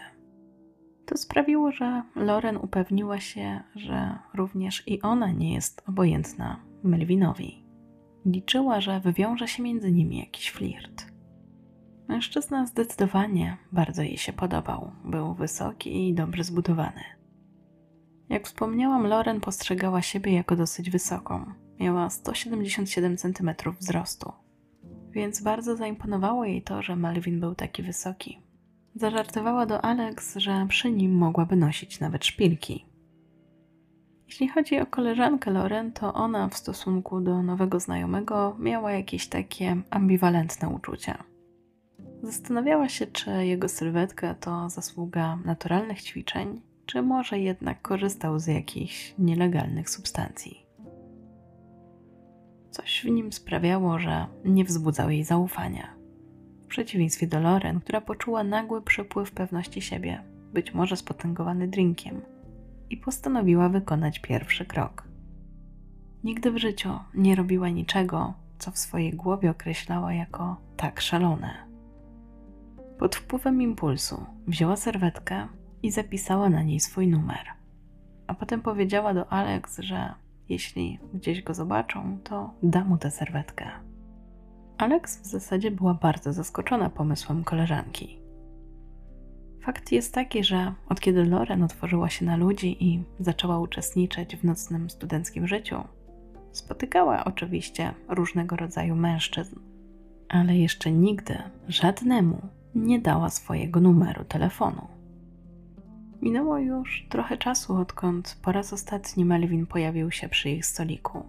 [1.05, 7.65] To sprawiło, że Loren upewniła się, że również i ona nie jest obojętna Melvinowi.
[8.25, 11.10] Liczyła, że wywiąże się między nimi jakiś flirt.
[12.11, 14.91] Mężczyzna zdecydowanie bardzo jej się podobał.
[15.05, 17.03] Był wysoki i dobrze zbudowany.
[18.29, 21.45] Jak wspomniałam, Loren postrzegała siebie jako dosyć wysoką.
[21.79, 24.31] Miała 177 cm wzrostu
[25.11, 28.41] więc bardzo zaimponowało jej to, że Malvin był taki wysoki.
[28.95, 32.85] Zażartowała do Alex, że przy nim mogłaby nosić nawet szpilki.
[34.27, 39.77] Jeśli chodzi o koleżankę Loren, to ona w stosunku do nowego znajomego miała jakieś takie
[39.89, 41.30] ambiwalentne uczucia.
[42.23, 49.13] Zastanawiała się, czy jego sylwetka to zasługa naturalnych ćwiczeń, czy może jednak korzystał z jakichś
[49.19, 50.65] nielegalnych substancji.
[52.71, 55.93] Coś w nim sprawiało, że nie wzbudzał jej zaufania.
[56.63, 62.21] W przeciwieństwie do Loren, która poczuła nagły przepływ pewności siebie, być może spotęgowany drinkiem,
[62.89, 65.03] i postanowiła wykonać pierwszy krok.
[66.23, 71.70] Nigdy w życiu nie robiła niczego, co w swojej głowie określała jako tak szalone.
[73.01, 75.47] Pod wpływem impulsu wzięła serwetkę
[75.83, 77.45] i zapisała na niej swój numer.
[78.27, 80.13] A potem powiedziała do Alex, że
[80.49, 83.65] jeśli gdzieś go zobaczą, to da mu tę serwetkę.
[84.77, 88.19] Alex w zasadzie była bardzo zaskoczona pomysłem koleżanki.
[89.61, 94.43] Fakt jest taki, że od kiedy Loren otworzyła się na ludzi i zaczęła uczestniczyć w
[94.43, 95.83] nocnym studenckim życiu,
[96.51, 99.55] spotykała oczywiście różnego rodzaju mężczyzn,
[100.29, 101.37] ale jeszcze nigdy
[101.67, 104.87] żadnemu nie dała swojego numeru telefonu.
[106.21, 111.25] Minęło już trochę czasu, odkąd po raz ostatni Melvin pojawił się przy ich stoliku.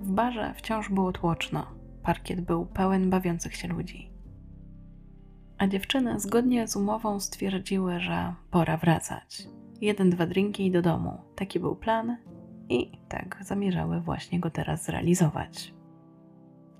[0.00, 1.66] W barze wciąż było tłoczno,
[2.02, 4.10] parkiet był pełen bawiących się ludzi.
[5.58, 9.48] A dziewczyny zgodnie z umową stwierdziły, że pora wracać.
[9.80, 11.18] Jeden, dwa drinki i do domu.
[11.36, 12.16] Taki był plan
[12.68, 15.74] i tak zamierzały właśnie go teraz zrealizować.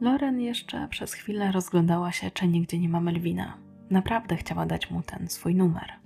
[0.00, 3.69] Loren jeszcze przez chwilę rozglądała się, czy nigdzie nie ma Melvina.
[3.90, 6.00] Naprawdę chciała dać mu ten swój numer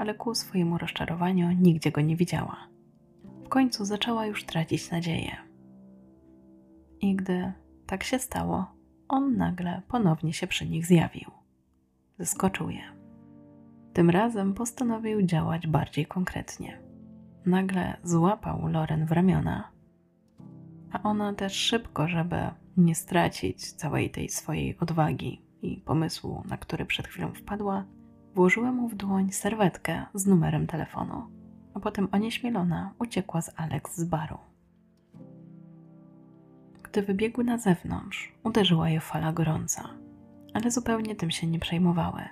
[0.00, 2.56] ale ku swojemu rozczarowaniu nigdzie go nie widziała.
[3.44, 5.36] W końcu zaczęła już tracić nadzieję.
[7.00, 7.52] I gdy
[7.86, 8.66] tak się stało,
[9.08, 11.30] on nagle ponownie się przy nich zjawił.
[12.18, 12.82] Zaskoczył je.
[13.92, 16.78] Tym razem postanowił działać bardziej konkretnie.
[17.46, 19.70] Nagle złapał Loren w ramiona,
[20.92, 22.36] a ona też szybko, żeby
[22.76, 27.84] nie stracić całej tej swojej odwagi i pomysłu, na który przed chwilą wpadła,
[28.34, 31.22] Włożyła mu w dłoń serwetkę z numerem telefonu,
[31.74, 34.38] a potem onieśmielona uciekła z Alex z baru.
[36.82, 39.88] Gdy wybiegły na zewnątrz, uderzyła je fala gorąca,
[40.54, 42.22] ale zupełnie tym się nie przejmowały.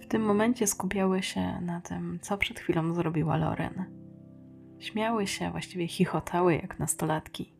[0.00, 3.84] W tym momencie skupiały się na tym, co przed chwilą zrobiła Loren.
[4.78, 7.54] Śmiały się, właściwie chichotały jak nastolatki.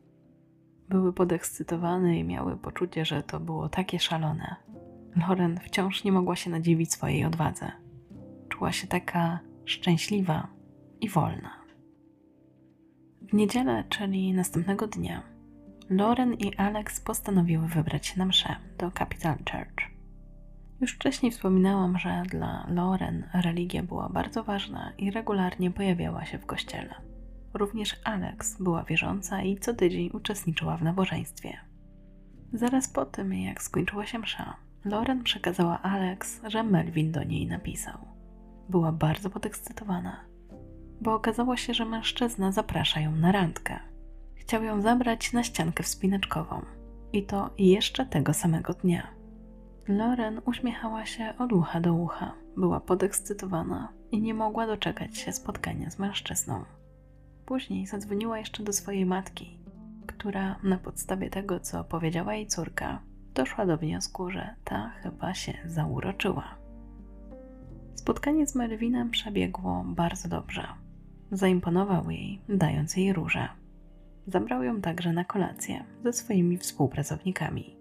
[0.93, 4.57] Były podekscytowane i miały poczucie, że to było takie szalone,
[5.17, 7.73] Loren wciąż nie mogła się nadziwić swojej odwadze.
[8.49, 10.49] Czuła się taka szczęśliwa
[11.01, 11.51] i wolna.
[13.23, 15.23] W niedzielę, czyli następnego dnia,
[15.91, 19.93] Loren i Alex postanowiły wybrać się na mszę do Capital Church.
[20.81, 26.47] Już wcześniej wspominałam, że dla Loren religia była bardzo ważna i regularnie pojawiała się w
[26.47, 27.12] kościele.
[27.55, 31.59] Również Alex była wierząca i co tydzień uczestniczyła w nabożeństwie.
[32.53, 37.99] Zaraz po tym, jak skończyła się msza, Loren przekazała Alex, że Melvin do niej napisał.
[38.69, 40.25] Była bardzo podekscytowana,
[41.01, 43.79] bo okazało się, że mężczyzna zaprasza ją na randkę.
[44.35, 46.63] Chciał ją zabrać na ściankę wspinaczkową
[47.13, 49.07] i to jeszcze tego samego dnia.
[49.89, 55.91] Loren uśmiechała się od ucha do ucha, była podekscytowana i nie mogła doczekać się spotkania
[55.91, 56.65] z mężczyzną.
[57.47, 59.59] Później zadzwoniła jeszcze do swojej matki,
[60.07, 63.03] która na podstawie tego, co powiedziała jej córka,
[63.35, 66.55] doszła do wniosku, że ta chyba się zauroczyła.
[67.95, 70.67] Spotkanie z Melvinem przebiegło bardzo dobrze.
[71.33, 73.49] Zaimponował jej, dając jej róże.
[74.27, 77.77] Zabrał ją także na kolację ze swoimi współpracownikami.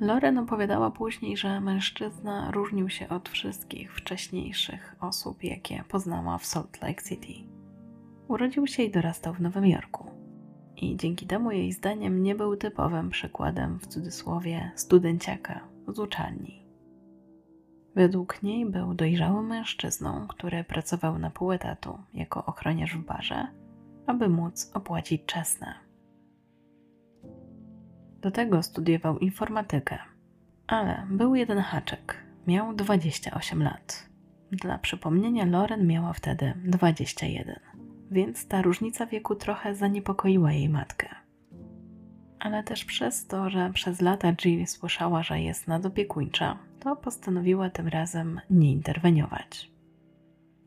[0.00, 6.82] Loren opowiadała później, że mężczyzna różnił się od wszystkich wcześniejszych osób, jakie poznała w Salt
[6.82, 7.59] Lake City.
[8.30, 10.10] Urodził się i dorastał w Nowym Jorku
[10.76, 16.66] i dzięki temu jej zdaniem nie był typowym przykładem w cudzysłowie studenciaka z uczelni.
[17.94, 23.46] Według niej był dojrzałym mężczyzną, który pracował na pół etatu jako ochroniarz w barze,
[24.06, 25.74] aby móc opłacić czesne.
[28.20, 29.98] Do tego studiował informatykę,
[30.66, 32.16] ale był jeden haczek.
[32.46, 34.10] Miał 28 lat.
[34.52, 37.69] Dla przypomnienia, Loren miała wtedy 21
[38.10, 41.08] więc ta różnica wieku trochę zaniepokoiła jej matkę.
[42.38, 47.88] Ale też przez to, że przez lata Jill słyszała, że jest nadopiekuńcza, to postanowiła tym
[47.88, 49.70] razem nie interweniować.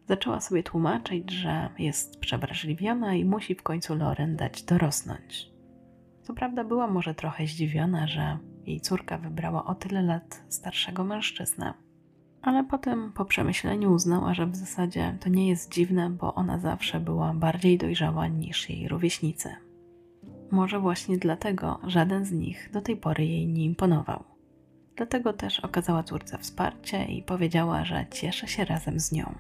[0.08, 5.50] Zaczęła sobie tłumaczyć, że jest przewrażliwiona i musi w końcu Loren dać dorosnąć.
[6.22, 11.74] Co prawda była może trochę zdziwiona, że jej córka wybrała o tyle lat starszego mężczyznę.
[12.44, 17.00] Ale potem po przemyśleniu uznała, że w zasadzie to nie jest dziwne, bo ona zawsze
[17.00, 19.50] była bardziej dojrzała niż jej rówieśnicy.
[20.52, 24.24] Może właśnie dlatego żaden z nich do tej pory jej nie imponował.
[24.96, 29.36] Dlatego też okazała córce wsparcie i powiedziała, że cieszy się razem z nią.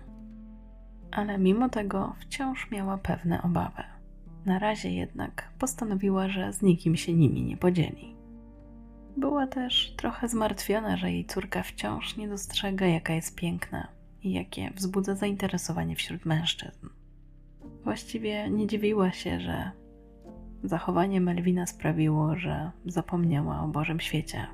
[1.12, 3.84] Ale mimo tego wciąż miała pewne obawy.
[4.46, 8.13] Na razie jednak postanowiła, że z nikim się nimi nie podzieli.
[9.18, 13.88] Była też trochę zmartwiona, że jej córka wciąż nie dostrzega, jaka jest piękna
[14.22, 16.90] i jakie wzbudza zainteresowanie wśród mężczyzn.
[17.84, 19.72] Właściwie nie dziwiła się, że
[20.64, 24.48] zachowanie Melwina sprawiło, że zapomniała o Bożym świecie.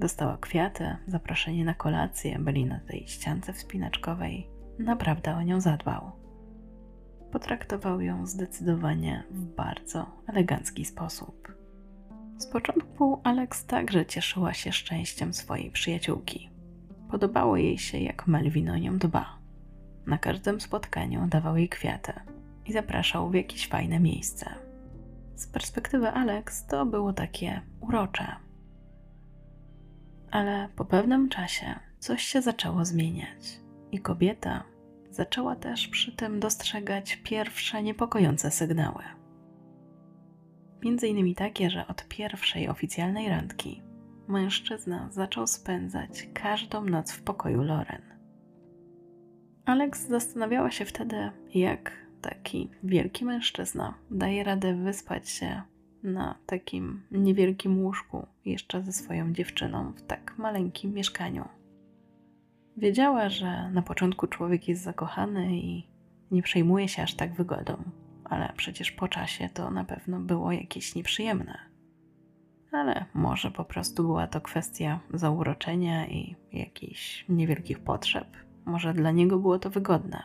[0.00, 4.48] Dostała kwiaty, zaproszenie na kolację, byli na tej ściance wspinaczkowej.
[4.78, 6.12] Naprawdę o nią zadbał.
[7.32, 11.63] Potraktował ją zdecydowanie w bardzo elegancki sposób.
[12.38, 16.50] Z początku Alex także cieszyła się szczęściem swojej przyjaciółki.
[17.10, 19.38] Podobało jej się, jak Melvin o nią dba.
[20.06, 22.12] Na każdym spotkaniu dawał jej kwiaty
[22.66, 24.54] i zapraszał w jakieś fajne miejsce.
[25.34, 28.36] Z perspektywy Alex to było takie urocze.
[30.30, 33.60] Ale po pewnym czasie coś się zaczęło zmieniać
[33.92, 34.64] i kobieta
[35.10, 39.04] zaczęła też przy tym dostrzegać pierwsze niepokojące sygnały.
[40.84, 43.82] Między innymi takie, że od pierwszej oficjalnej randki
[44.28, 48.02] mężczyzna zaczął spędzać każdą noc w pokoju Loren.
[49.64, 55.62] Alex zastanawiała się wtedy, jak taki wielki mężczyzna daje radę wyspać się
[56.02, 61.48] na takim niewielkim łóżku jeszcze ze swoją dziewczyną w tak maleńkim mieszkaniu.
[62.76, 65.86] Wiedziała, że na początku człowiek jest zakochany i
[66.30, 67.76] nie przejmuje się aż tak wygodą,
[68.24, 71.58] ale przecież po czasie to na pewno było jakieś nieprzyjemne.
[72.72, 78.26] Ale może po prostu była to kwestia zauroczenia i jakichś niewielkich potrzeb.
[78.64, 80.22] Może dla niego było to wygodne.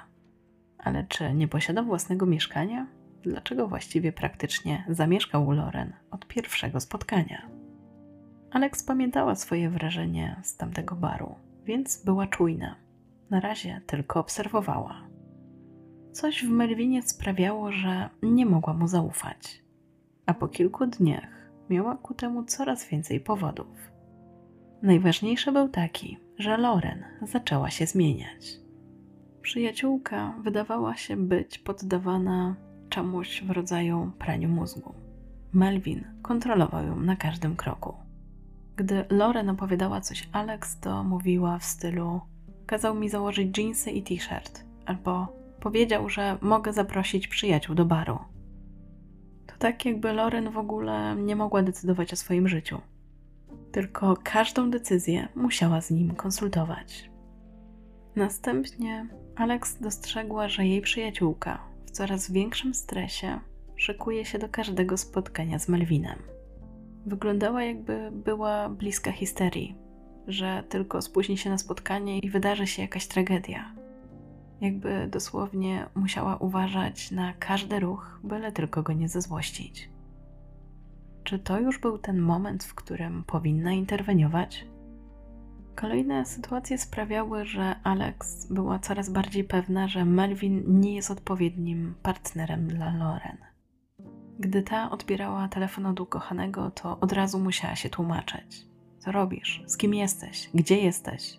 [0.77, 2.87] Ale czy nie posiadał własnego mieszkania?
[3.23, 7.49] Dlaczego właściwie praktycznie zamieszkał u Loren od pierwszego spotkania?
[8.51, 12.75] Alex pamiętała swoje wrażenie z tamtego baru, więc była czujna.
[13.29, 15.08] Na razie tylko obserwowała.
[16.11, 19.63] Coś w Melwinie sprawiało, że nie mogła mu zaufać,
[20.25, 23.91] a po kilku dniach miała ku temu coraz więcej powodów.
[24.81, 28.59] Najważniejszy był taki, że Loren zaczęła się zmieniać.
[29.41, 32.55] Przyjaciółka wydawała się być poddawana
[32.89, 34.93] czemuś w rodzaju praniu mózgu.
[35.53, 37.93] Melvin kontrolował ją na każdym kroku.
[38.75, 42.21] Gdy Loren opowiadała coś Alex, to mówiła w stylu:
[42.65, 48.19] Kazał mi założyć dżinsy i t-shirt, albo Powiedział, że mogę zaprosić przyjaciół do baru.
[49.47, 52.81] To tak, jakby Loren w ogóle nie mogła decydować o swoim życiu.
[53.71, 57.09] Tylko każdą decyzję musiała z nim konsultować.
[58.15, 63.39] Następnie Alex dostrzegła, że jej przyjaciółka w coraz większym stresie
[63.75, 66.19] szykuje się do każdego spotkania z Melvinem.
[67.05, 69.75] Wyglądała jakby była bliska histerii,
[70.27, 73.78] że tylko spóźni się na spotkanie i wydarzy się jakaś tragedia
[74.61, 79.89] jakby dosłownie musiała uważać na każdy ruch, byle tylko go nie zezłościć.
[81.23, 84.65] Czy to już był ten moment, w którym powinna interweniować?
[85.75, 92.67] Kolejne sytuacje sprawiały, że Alex była coraz bardziej pewna, że Melvin nie jest odpowiednim partnerem
[92.67, 93.37] dla Loren.
[94.39, 98.65] Gdy ta odbierała telefon od ukochanego, to od razu musiała się tłumaczyć.
[98.99, 99.63] Co robisz?
[99.65, 100.49] Z kim jesteś?
[100.53, 101.38] Gdzie jesteś?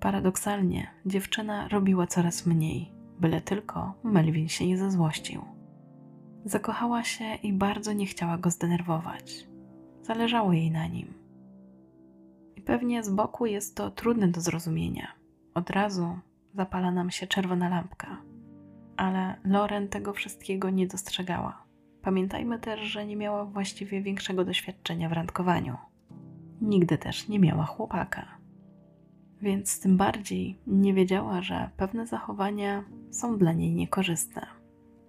[0.00, 5.42] Paradoksalnie, dziewczyna robiła coraz mniej, byle tylko Melvin się nie zezłościł.
[6.44, 9.46] Zakochała się i bardzo nie chciała go zdenerwować.
[10.02, 11.14] Zależało jej na nim.
[12.56, 15.08] I pewnie z boku jest to trudne do zrozumienia.
[15.54, 16.18] Od razu
[16.54, 18.22] zapala nam się czerwona lampka.
[18.96, 21.64] Ale Loren tego wszystkiego nie dostrzegała.
[22.02, 25.76] Pamiętajmy też, że nie miała właściwie większego doświadczenia w randkowaniu.
[26.60, 28.39] Nigdy też nie miała chłopaka
[29.42, 34.46] więc tym bardziej nie wiedziała, że pewne zachowania są dla niej niekorzystne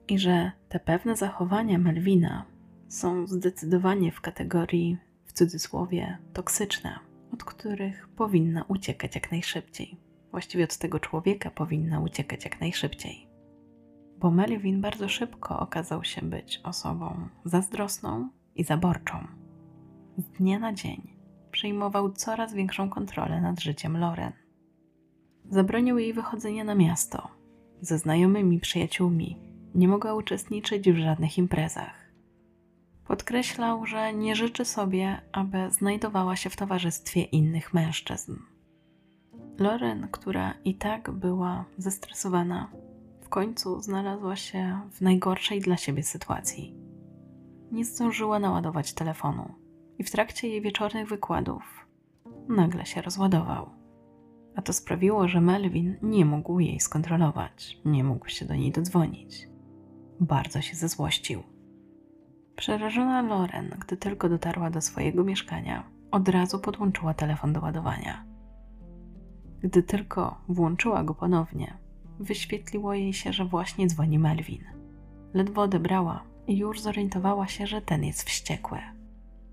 [0.08, 2.46] i że te pewne zachowania Melwina
[2.88, 7.00] są zdecydowanie w kategorii, w cudzysłowie, toksyczne,
[7.34, 9.98] od których powinna uciekać jak najszybciej.
[10.32, 13.28] Właściwie od tego człowieka powinna uciekać jak najszybciej.
[14.20, 19.28] Bo Melvin bardzo szybko okazał się być osobą zazdrosną i zaborczą.
[20.18, 21.21] Z dnia na dzień
[21.52, 24.32] przejmował coraz większą kontrolę nad życiem Loren.
[25.49, 27.28] Zabronił jej wychodzenia na miasto.
[27.82, 29.38] Ze znajomymi przyjaciółmi
[29.76, 32.12] nie mogła uczestniczyć w żadnych imprezach.
[33.08, 38.36] Podkreślał, że nie życzy sobie, aby znajdowała się w towarzystwie innych mężczyzn.
[39.60, 42.72] Loren, która i tak była zestresowana,
[43.22, 46.76] w końcu znalazła się w najgorszej dla siebie sytuacji.
[47.72, 49.61] Nie zdążyła naładować telefonu
[50.02, 51.88] i w trakcie jej wieczornych wykładów
[52.49, 53.70] nagle się rozładował.
[54.56, 59.47] A to sprawiło, że Melvin nie mógł jej skontrolować, nie mógł się do niej dodzwonić.
[60.20, 61.43] Bardzo się zezłościł.
[62.56, 68.26] Przerażona Loren, gdy tylko dotarła do swojego mieszkania, od razu podłączyła telefon do ładowania.
[69.60, 71.78] Gdy tylko włączyła go ponownie,
[72.20, 74.64] wyświetliło jej się, że właśnie dzwoni Melvin.
[75.34, 78.80] Ledwo odebrała i już zorientowała się, że ten jest wściekły.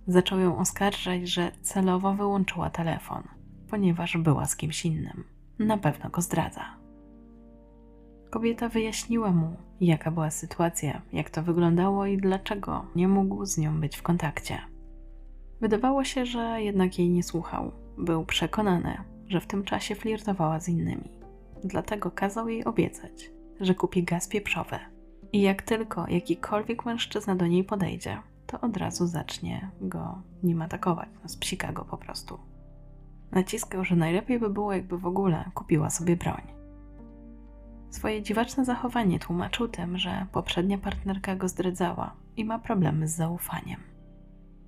[0.09, 3.23] Zaczął ją oskarżać, że celowo wyłączyła telefon,
[3.71, 5.25] ponieważ była z kimś innym.
[5.59, 6.65] Na pewno go zdradza.
[8.31, 13.81] Kobieta wyjaśniła mu, jaka była sytuacja, jak to wyglądało i dlaczego nie mógł z nią
[13.81, 14.59] być w kontakcie.
[15.61, 17.73] Wydawało się, że jednak jej nie słuchał.
[17.99, 21.11] Był przekonany, że w tym czasie flirtowała z innymi.
[21.65, 23.31] Dlatego kazał jej obiecać,
[23.61, 24.79] że kupi gaz pieprzowy.
[25.33, 28.19] I jak tylko jakikolwiek mężczyzna do niej podejdzie,
[28.49, 31.09] to od razu zacznie go nim atakować.
[31.23, 32.39] No, spsika go po prostu.
[33.31, 36.43] Naciskał, że najlepiej by było, jakby w ogóle kupiła sobie broń.
[37.91, 43.81] Swoje dziwaczne zachowanie tłumaczył tym, że poprzednia partnerka go zdradzała i ma problemy z zaufaniem.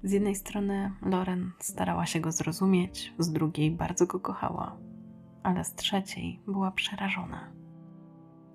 [0.03, 4.77] Z jednej strony Loren starała się go zrozumieć, z drugiej bardzo go kochała,
[5.43, 7.60] ale z trzeciej była przerażona.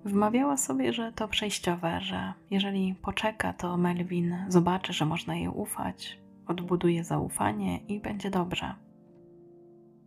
[0.06, 6.18] Wmawiała sobie, że to przejściowe, że jeżeli poczeka, to Melvin zobaczy, że można jej ufać,
[6.46, 8.74] odbuduje zaufanie i będzie dobrze.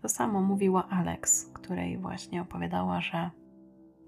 [0.02, 3.30] To samo mówiła Alex, której właśnie opowiadała, że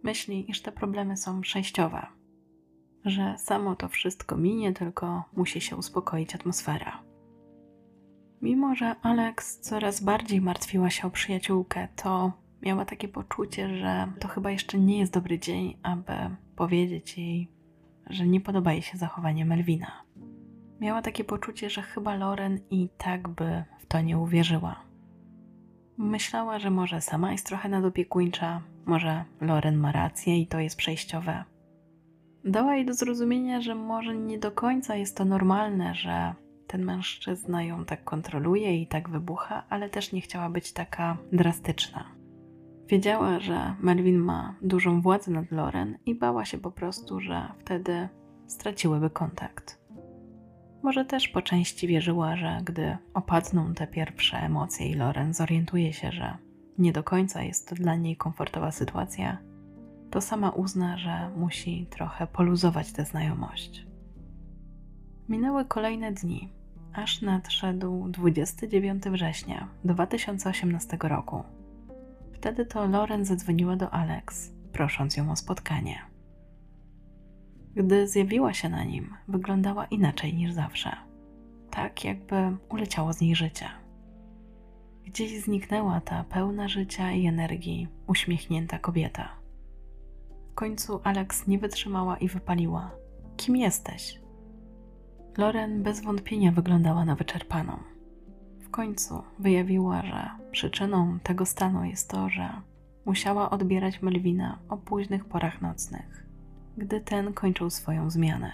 [0.03, 2.05] myśli, iż te problemy są przejściowe,
[3.05, 7.03] że samo to wszystko minie, tylko musi się uspokoić atmosfera.
[8.41, 12.31] Mimo, że Alex coraz bardziej martwiła się o przyjaciółkę, to
[12.61, 16.13] miała takie poczucie, że to chyba jeszcze nie jest dobry dzień, aby
[16.55, 17.47] powiedzieć jej,
[18.09, 19.91] że nie podoba jej się zachowanie Melvina.
[20.79, 24.83] Miała takie poczucie, że chyba Loren i tak by w to nie uwierzyła.
[25.97, 31.43] Myślała, że może sama jest trochę nadopiekuńcza, może Loren ma rację i to jest przejściowe.
[32.45, 36.33] Dała jej do zrozumienia, że może nie do końca jest to normalne, że
[36.67, 42.20] ten mężczyzna ją tak kontroluje i tak wybucha, ale też nie chciała być taka drastyczna.
[42.87, 48.09] Wiedziała, że Melvin ma dużą władzę nad Loren i bała się po prostu, że wtedy
[48.47, 49.81] straciłyby kontakt.
[50.83, 56.11] Może też po części wierzyła, że gdy opadną te pierwsze emocje i Loren zorientuje się,
[56.11, 56.37] że
[56.77, 59.37] nie do końca jest to dla niej komfortowa sytuacja,
[60.11, 63.87] to sama uzna, że musi trochę poluzować tę znajomość.
[65.29, 66.53] Minęły kolejne dni,
[66.93, 71.43] aż nadszedł 29 września 2018 roku.
[72.41, 76.01] Wtedy to Lauren zadzwoniła do Alex, prosząc ją o spotkanie.
[77.75, 80.91] Gdy zjawiła się na nim, wyglądała inaczej niż zawsze.
[81.69, 82.35] Tak, jakby
[82.69, 83.65] uleciało z niej życie.
[85.05, 89.29] Gdzieś zniknęła ta pełna życia i energii, uśmiechnięta kobieta.
[90.51, 92.91] W końcu Alex nie wytrzymała i wypaliła:
[93.37, 94.19] Kim jesteś?
[95.37, 97.90] Loren bez wątpienia wyglądała na wyczerpaną.
[98.71, 102.49] Końcu wyjawiła, że przyczyną tego stanu jest to, że
[103.05, 106.25] musiała odbierać Melwina o późnych porach nocnych,
[106.77, 108.51] gdy ten kończył swoją zmianę.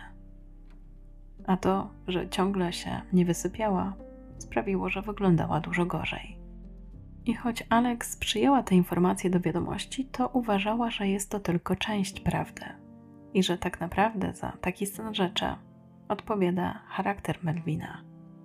[1.48, 3.94] A to, że ciągle się nie wysypiała,
[4.38, 6.38] sprawiło, że wyglądała dużo gorzej.
[7.26, 12.20] I choć Alex przyjęła te informacje do wiadomości, to uważała, że jest to tylko część
[12.20, 12.66] prawdy
[13.34, 15.46] i że tak naprawdę za taki stan rzeczy
[16.08, 18.02] odpowiada charakter Melvina,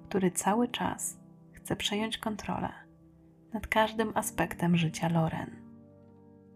[0.09, 1.22] który cały czas
[1.63, 2.69] chce przejąć kontrolę
[3.53, 5.51] nad każdym aspektem życia Loren.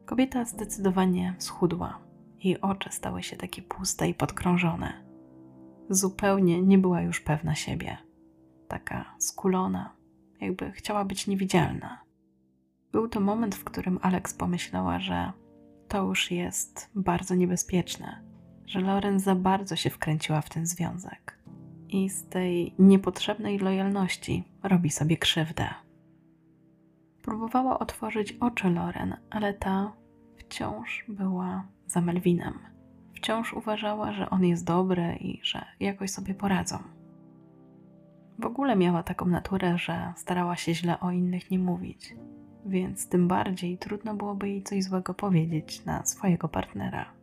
[0.04, 1.98] Kobieta zdecydowanie schudła.
[2.44, 4.92] Jej oczy stały się takie puste i podkrążone.
[5.90, 7.98] Zupełnie nie była już pewna siebie.
[8.68, 9.96] Taka skulona,
[10.40, 12.00] jakby chciała być niewidzialna.
[12.92, 15.32] Był to moment, w którym Alex pomyślała, że
[15.88, 18.26] to już jest bardzo niebezpieczne
[18.66, 21.35] że Loren za bardzo się wkręciła w ten związek
[21.96, 25.68] i z tej niepotrzebnej lojalności robi sobie krzywdę.
[27.22, 29.92] Próbowała otworzyć oczy Loren, ale ta
[30.36, 32.58] wciąż była za Melvinem.
[33.14, 36.78] Wciąż uważała, że on jest dobry i że jakoś sobie poradzą.
[38.38, 42.14] W ogóle miała taką naturę, że starała się źle o innych nie mówić,
[42.66, 47.15] więc tym bardziej trudno byłoby jej coś złego powiedzieć na swojego partnera.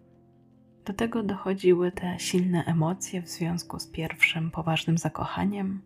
[0.86, 5.81] Do tego dochodziły te silne emocje w związku z pierwszym poważnym zakochaniem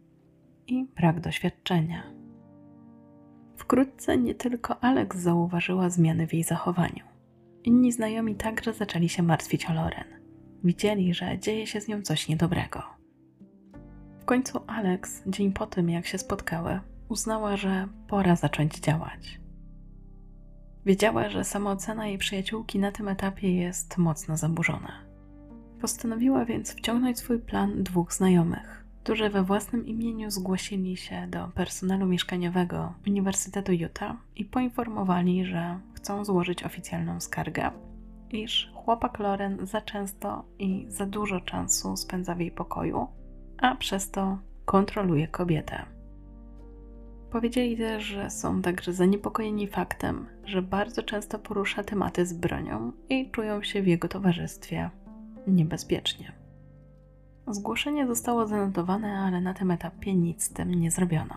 [0.68, 2.04] i brak doświadczenia.
[3.58, 7.04] Wkrótce nie tylko Alex zauważyła zmiany w jej zachowaniu.
[7.64, 10.08] Inni znajomi także zaczęli się martwić o Loren.
[10.64, 12.84] Widzieli, że dzieje się z nią coś niedobrego.
[14.20, 16.80] W końcu Alex, dzień po tym jak się spotkały,
[17.10, 19.40] uznała, że pora zacząć działać.
[20.88, 24.92] Wiedziała, że samoocena jej przyjaciółki na tym etapie jest mocno zaburzona.
[25.82, 32.06] Postanowiła więc wciągnąć swój plan dwóch znajomych, którzy we własnym imieniu zgłosili się do personelu
[32.06, 37.72] mieszkaniowego Uniwersytetu Utah i poinformowali, że chcą złożyć oficjalną skargę,
[38.32, 43.08] iż chłopak Loren za często i za dużo czasu spędza w jej pokoju,
[43.58, 45.97] a przez to kontroluje kobietę.
[47.32, 53.32] Powiedzieli też, że są także zaniepokojeni faktem, że bardzo często porusza tematy z bronią i
[53.32, 54.90] czują się w jego towarzystwie
[55.48, 56.32] niebezpiecznie.
[57.48, 61.36] Zgłoszenie zostało zanotowane, ale na tym etapie nic z tym nie zrobiono.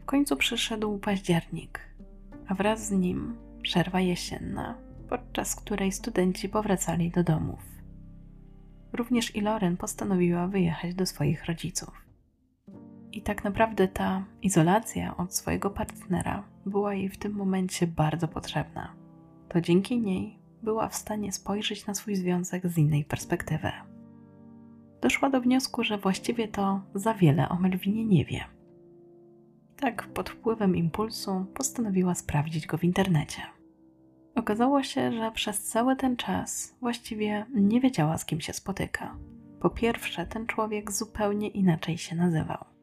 [0.00, 1.80] W końcu przyszedł październik,
[2.48, 4.74] a wraz z nim przerwa jesienna,
[5.08, 7.60] podczas której studenci powracali do domów.
[8.92, 12.05] Również i Loren postanowiła wyjechać do swoich rodziców.
[13.16, 18.94] I tak naprawdę ta izolacja od swojego partnera była jej w tym momencie bardzo potrzebna.
[19.48, 23.72] To dzięki niej była w stanie spojrzeć na swój związek z innej perspektywy.
[25.02, 28.44] Doszła do wniosku, że właściwie to za wiele o Melvinie nie wie.
[29.76, 33.42] Tak, pod wpływem impulsu postanowiła sprawdzić go w internecie.
[34.34, 39.16] Okazało się, że przez cały ten czas właściwie nie wiedziała, z kim się spotyka.
[39.60, 42.75] Po pierwsze, ten człowiek zupełnie inaczej się nazywał.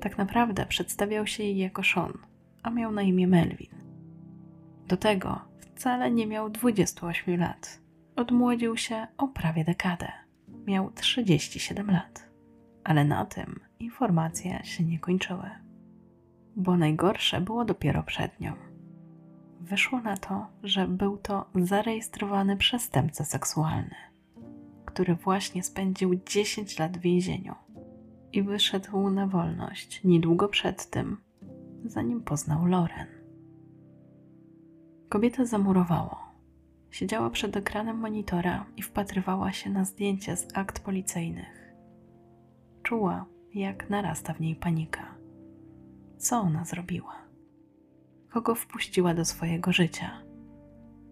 [0.00, 2.12] Tak naprawdę przedstawiał się jej jako Sean,
[2.62, 3.74] a miał na imię Melvin.
[4.86, 7.80] Do tego wcale nie miał 28 lat.
[8.16, 10.12] Odmłodził się o prawie dekadę.
[10.66, 12.30] Miał 37 lat.
[12.84, 15.50] Ale na tym informacje się nie kończyły.
[16.56, 18.52] Bo najgorsze było dopiero przed nią.
[19.60, 23.94] Wyszło na to, że był to zarejestrowany przestępca seksualny,
[24.84, 27.54] który właśnie spędził 10 lat w więzieniu
[28.32, 31.16] i wyszedł na wolność niedługo przed tym,
[31.84, 33.06] zanim poznał Loren.
[35.08, 36.16] Kobieta zamurowało.
[36.90, 41.74] Siedziała przed ekranem monitora i wpatrywała się na zdjęcia z akt policyjnych.
[42.82, 45.14] Czuła, jak narasta w niej panika.
[46.18, 47.14] Co ona zrobiła?
[48.28, 50.22] Kogo wpuściła do swojego życia?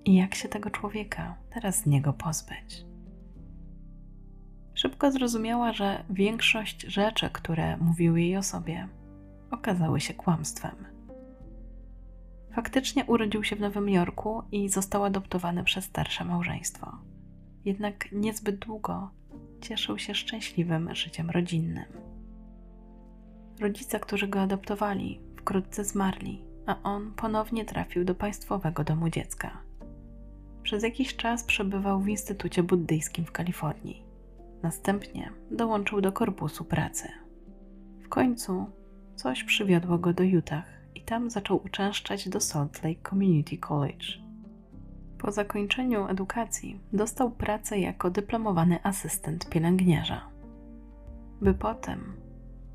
[0.05, 2.87] I jak się tego człowieka teraz z niego pozbyć?
[4.79, 8.89] Szybko zrozumiała, że większość rzeczy, które mówiły jej o sobie,
[9.51, 10.87] okazały się kłamstwem.
[12.55, 16.99] Faktycznie urodził się w Nowym Jorku i został adoptowany przez starsze małżeństwo.
[17.65, 19.11] Jednak niezbyt długo
[19.61, 21.85] cieszył się szczęśliwym życiem rodzinnym.
[23.61, 29.63] Rodzice, którzy go adoptowali, wkrótce zmarli, a on ponownie trafił do państwowego domu dziecka.
[30.63, 34.08] Przez jakiś czas przebywał w Instytucie Buddyjskim w Kalifornii.
[34.63, 37.09] Następnie dołączył do korpusu pracy.
[38.01, 38.67] W końcu
[39.15, 44.07] coś przywiodło go do Utah i tam zaczął uczęszczać do Salt Lake Community College.
[45.19, 50.21] Po zakończeniu edukacji dostał pracę jako dyplomowany asystent pielęgniarza,
[51.41, 52.17] by potem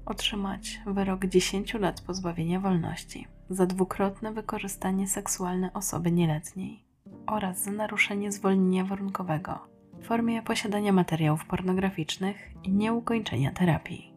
[0.06, 6.86] otrzymać wyrok 10 lat pozbawienia wolności za dwukrotne wykorzystanie seksualne osoby nieletniej
[7.28, 9.73] oraz za naruszenie zwolnienia warunkowego
[10.04, 14.14] w formie posiadania materiałów pornograficznych i nieukończenia terapii.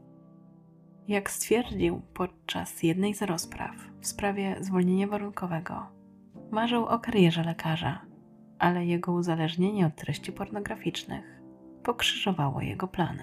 [1.08, 5.86] Jak stwierdził podczas jednej z rozpraw w sprawie zwolnienia warunkowego,
[6.50, 8.00] marzył o karierze lekarza,
[8.58, 11.42] ale jego uzależnienie od treści pornograficznych
[11.82, 13.22] pokrzyżowało jego plany.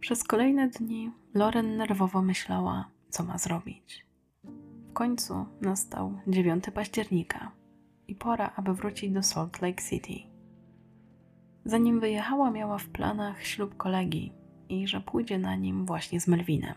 [0.00, 4.06] Przez kolejne dni Loren nerwowo myślała, co ma zrobić.
[4.90, 7.52] W końcu nastał 9 października
[8.08, 10.37] i pora, aby wrócić do Salt Lake City.
[11.68, 14.32] Zanim wyjechała, miała w planach ślub kolegi
[14.68, 16.74] i że pójdzie na nim właśnie z Melvinem.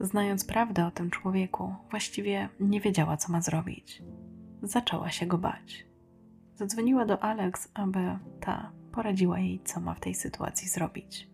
[0.00, 4.02] Znając prawdę o tym człowieku, właściwie nie wiedziała, co ma zrobić.
[4.62, 5.86] Zaczęła się go bać.
[6.54, 11.28] Zadzwoniła do Alex, aby ta poradziła jej, co ma w tej sytuacji zrobić.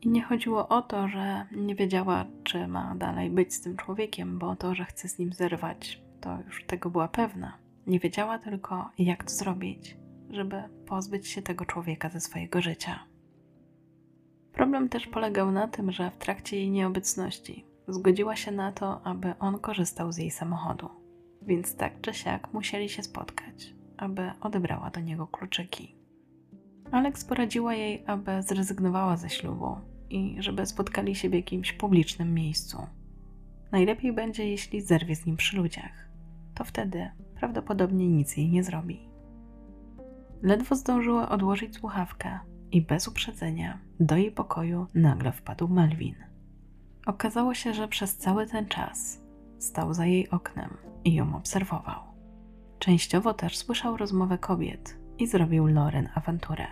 [0.00, 4.38] I nie chodziło o to, że nie wiedziała, czy ma dalej być z tym człowiekiem,
[4.38, 7.58] bo to, że chce z nim zerwać, to już tego była pewna.
[7.86, 9.96] Nie wiedziała tylko, jak to zrobić,
[10.30, 13.04] żeby pozbyć się tego człowieka ze swojego życia.
[14.52, 19.34] Problem też polegał na tym, że w trakcie jej nieobecności zgodziła się na to, aby
[19.38, 20.88] on korzystał z jej samochodu,
[21.42, 23.74] więc tak czy siak musieli się spotkać.
[23.96, 25.96] aby odebrała do niego kluczyki.
[26.90, 29.76] Alex poradziła jej, aby zrezygnowała ze ślubu
[30.10, 32.86] i żeby spotkali się w jakimś publicznym miejscu.
[33.72, 36.08] Najlepiej będzie, jeśli zerwie z nim przy ludziach.
[36.54, 39.05] To wtedy prawdopodobnie nic jej nie zrobi.
[40.46, 42.38] Ledwo zdążyła odłożyć słuchawkę
[42.72, 46.14] i bez uprzedzenia do jej pokoju nagle wpadł Melvin.
[47.06, 49.22] Okazało się, że przez cały ten czas
[49.58, 52.00] stał za jej oknem i ją obserwował.
[52.78, 56.66] Częściowo też słyszał rozmowę kobiet i zrobił Loren awanturę.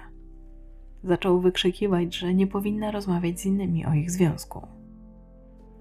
[1.02, 4.68] Zaczął wykrzykiwać, że nie powinna rozmawiać z innymi o ich związku.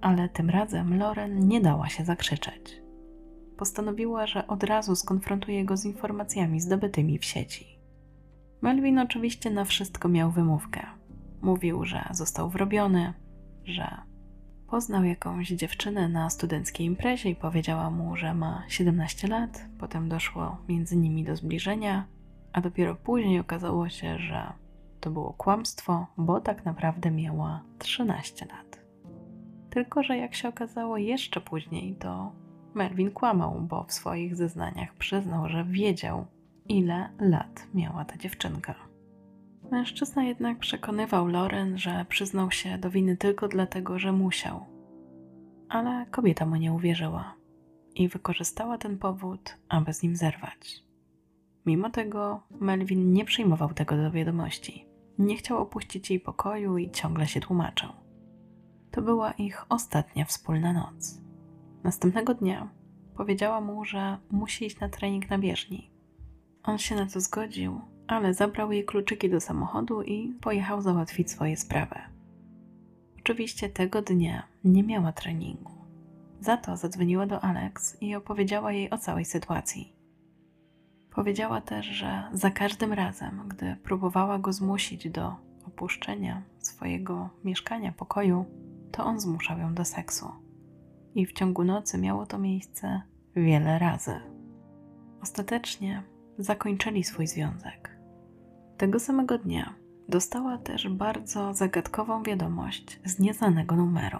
[0.01, 2.81] Ale tym razem Loren nie dała się zakrzyczeć.
[3.57, 7.72] Postanowiła, że od razu skonfrontuje go z informacjami zdobytymi w sieci.
[8.63, 10.85] Melvin oczywiście na wszystko miał wymówkę.
[11.41, 13.13] Mówił, że został wrobiony,
[13.65, 13.97] że
[14.67, 19.65] poznał jakąś dziewczynę na studenckiej imprezie i powiedziała mu, że ma 17 lat.
[19.79, 22.07] Potem doszło między nimi do zbliżenia,
[22.53, 24.53] a dopiero później okazało się, że
[24.99, 28.79] to było kłamstwo, bo tak naprawdę miała 13 lat.
[29.69, 32.31] Tylko, że jak się okazało jeszcze później, to
[32.73, 36.25] Melvin kłamał, bo w swoich zeznaniach przyznał, że wiedział,
[36.69, 38.75] ile lat miała ta dziewczynka.
[39.71, 44.65] Mężczyzna jednak przekonywał Loren, że przyznał się do winy tylko dlatego, że musiał.
[45.69, 47.35] Ale kobieta mu nie uwierzyła
[47.95, 50.83] i wykorzystała ten powód, aby z nim zerwać.
[51.65, 54.87] Mimo tego Melvin nie przyjmował tego do wiadomości.
[55.19, 57.89] Nie chciał opuścić jej pokoju i ciągle się tłumaczył.
[58.91, 61.21] To była ich ostatnia wspólna noc.
[61.83, 62.69] Następnego dnia
[63.15, 65.92] powiedziała mu, że musi iść na trening na bieżni.
[66.63, 71.57] On się na to zgodził, ale zabrał jej kluczyki do samochodu i pojechał załatwić swoje
[71.57, 71.95] sprawy.
[73.19, 75.71] Oczywiście tego dnia nie miała treningu.
[76.39, 79.95] Za to zadzwoniła do Alex i opowiedziała jej o całej sytuacji.
[81.15, 85.35] Powiedziała też, że za każdym razem, gdy próbowała go zmusić do
[85.67, 88.45] opuszczenia swojego mieszkania, pokoju,
[88.91, 90.31] to on zmuszał ją do seksu.
[91.15, 93.01] I w ciągu nocy miało to miejsce
[93.35, 94.19] wiele razy.
[95.21, 96.03] Ostatecznie
[96.37, 97.97] zakończyli swój związek.
[98.77, 99.73] Tego samego dnia
[100.09, 104.19] dostała też bardzo zagadkową wiadomość z nieznanego numeru.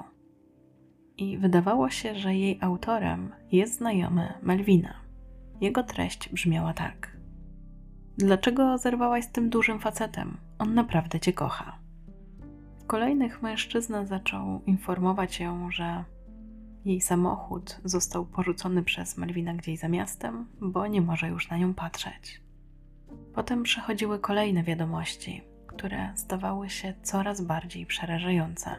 [1.18, 4.93] I wydawało się, że jej autorem jest znajomy Melvina.
[5.61, 7.18] Jego treść brzmiała tak:
[8.18, 10.38] Dlaczego zerwałaś z tym dużym facetem?
[10.59, 11.78] On naprawdę cię kocha.
[12.88, 16.03] Kolejnych mężczyzna zaczął informować ją, że
[16.86, 21.74] jej samochód został porzucony przez Melvina gdzieś za miastem, bo nie może już na nią
[21.74, 22.42] patrzeć.
[23.34, 28.76] Potem przychodziły kolejne wiadomości, które stawały się coraz bardziej przerażające.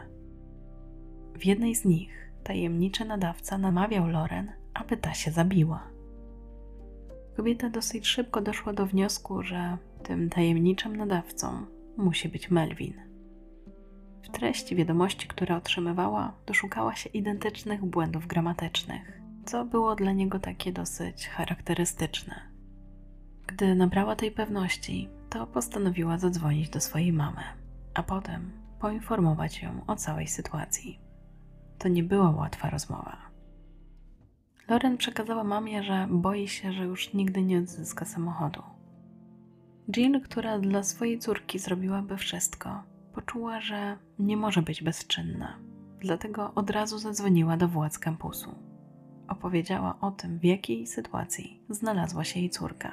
[1.35, 5.87] W jednej z nich tajemniczy nadawca namawiał Loren, aby ta się zabiła.
[7.37, 11.65] Kobieta dosyć szybko doszła do wniosku, że tym tajemniczym nadawcą
[11.97, 13.04] musi być Melvin.
[14.25, 20.73] W treści wiadomości, które otrzymywała, doszukała się identycznych błędów gramatycznych, co było dla niego takie
[20.73, 22.35] dosyć charakterystyczne.
[23.47, 27.41] Gdy nabrała tej pewności, to postanowiła zadzwonić do swojej mamy,
[27.93, 30.99] a potem poinformować ją o całej sytuacji.
[31.77, 33.17] To nie była łatwa rozmowa.
[34.67, 38.63] Loren przekazała mamie, że boi się, że już nigdy nie odzyska samochodu.
[39.91, 42.83] Jill, która dla swojej córki zrobiłaby wszystko,
[43.15, 45.59] poczuła, że nie może być bezczynna,
[45.99, 48.55] dlatego od razu zadzwoniła do władz kampusu.
[49.27, 52.91] Opowiedziała o tym, w jakiej sytuacji znalazła się jej córka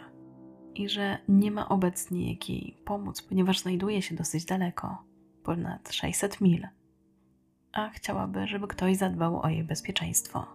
[0.75, 5.05] i że nie ma obecnie jak jej pomóc, ponieważ znajduje się dosyć daleko
[5.43, 6.66] ponad 600 mil
[7.73, 10.47] a chciałaby, żeby ktoś zadbał o jej bezpieczeństwo.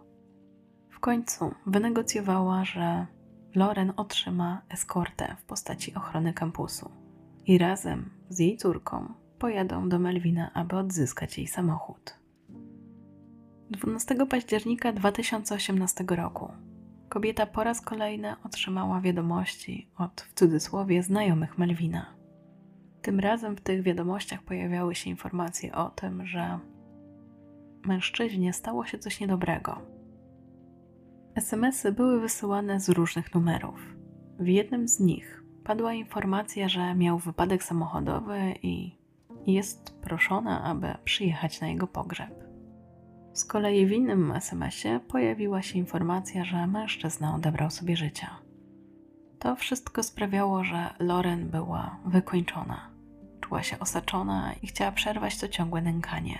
[0.90, 3.08] W końcu wynegocjowała, że
[3.56, 6.92] Loren otrzyma eskortę w postaci ochrony kampusu
[7.46, 12.20] i razem z jej córką pojadą do Melvina, aby odzyskać jej samochód.
[13.70, 16.52] 12 października 2018 roku
[17.10, 22.06] kobieta po raz kolejny otrzymała wiadomości od w cudzysłowie znajomych Melvina.
[23.02, 26.60] Tym razem w tych wiadomościach pojawiały się informacje o tym, że
[27.86, 29.82] mężczyźnie stało się coś niedobrego.
[31.36, 33.96] SMSy były wysyłane z różnych numerów.
[34.40, 38.97] W jednym z nich padła informacja, że miał wypadek samochodowy i
[39.48, 42.44] jest proszona, aby przyjechać na jego pogrzeb.
[43.34, 48.28] Z kolei w innym SMS-ie pojawiła się informacja, że mężczyzna odebrał sobie życie.
[49.40, 52.90] To wszystko sprawiało, że Loren była wykończona.
[53.42, 56.40] Czuła się osaczona i chciała przerwać to ciągłe nękanie.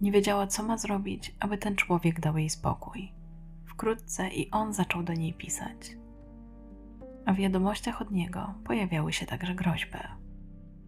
[0.00, 3.12] Nie wiedziała, co ma zrobić, aby ten człowiek dał jej spokój.
[3.66, 5.96] Wkrótce i on zaczął do niej pisać.
[7.26, 9.98] a w wiadomościach od niego pojawiały się także groźby.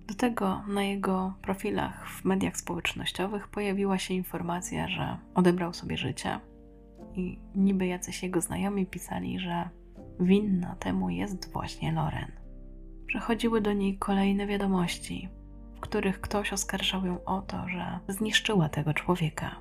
[0.09, 6.41] Do tego na jego profilach w mediach społecznościowych pojawiła się informacja, że odebrał sobie życie,
[7.15, 9.69] i niby jacyś jego znajomi pisali, że
[10.21, 12.33] winna temu jest właśnie Loren.
[13.07, 15.29] Przechodziły do niej kolejne wiadomości,
[15.77, 19.57] w których ktoś oskarżał ją o to, że zniszczyła tego człowieka.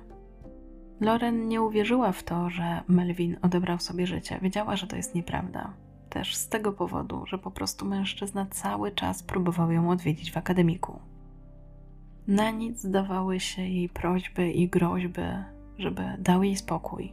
[1.00, 4.38] Loren nie uwierzyła w to, że Melvin odebrał sobie życie.
[4.42, 5.72] Wiedziała, że to jest nieprawda.
[6.10, 11.00] Też z tego powodu, że po prostu mężczyzna cały czas próbował ją odwiedzić w akademiku.
[12.26, 15.22] Na nic zdawały się jej prośby i groźby,
[15.78, 17.12] żeby dał jej spokój.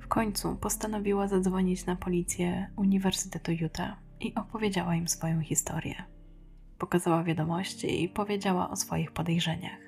[0.00, 5.94] W końcu postanowiła zadzwonić na policję Uniwersytetu Utah i opowiedziała im swoją historię.
[6.78, 9.80] Pokazała wiadomości i powiedziała o swoich podejrzeniach.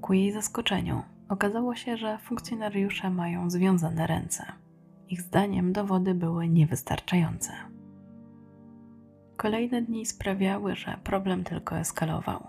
[0.00, 4.52] Ku jej zaskoczeniu okazało się, że funkcjonariusze mają związane ręce.
[5.10, 7.52] Ich zdaniem dowody były niewystarczające.
[9.36, 12.46] Kolejne dni sprawiały, że problem tylko eskalował.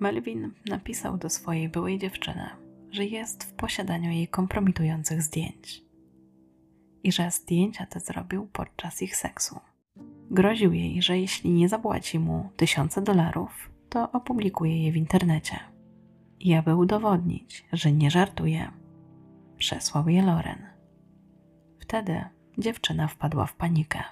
[0.00, 2.50] Melvin napisał do swojej byłej dziewczyny,
[2.90, 5.84] że jest w posiadaniu jej kompromitujących zdjęć
[7.02, 9.60] i że zdjęcia te zrobił podczas ich seksu.
[10.30, 15.58] Groził jej, że jeśli nie zapłaci mu tysiące dolarów, to opublikuje je w internecie.
[16.40, 18.70] I aby udowodnić, że nie żartuje,
[19.58, 20.75] przesłał je Loren.
[21.86, 22.24] Wtedy
[22.58, 24.02] dziewczyna wpadła w panikę,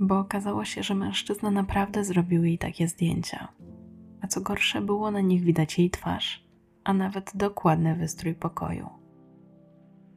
[0.00, 3.48] bo okazało się, że mężczyzna naprawdę zrobił jej takie zdjęcia.
[4.20, 6.44] A co gorsze, było na nich widać jej twarz,
[6.84, 8.88] a nawet dokładny wystrój pokoju.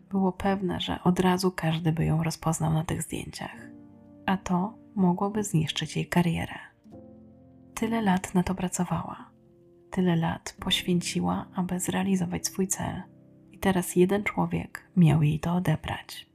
[0.09, 3.69] Było pewne, że od razu każdy by ją rozpoznał na tych zdjęciach,
[4.25, 6.55] a to mogłoby zniszczyć jej karierę.
[7.73, 9.29] Tyle lat na to pracowała,
[9.89, 13.01] tyle lat poświęciła, aby zrealizować swój cel,
[13.51, 16.30] i teraz jeden człowiek miał jej to odebrać.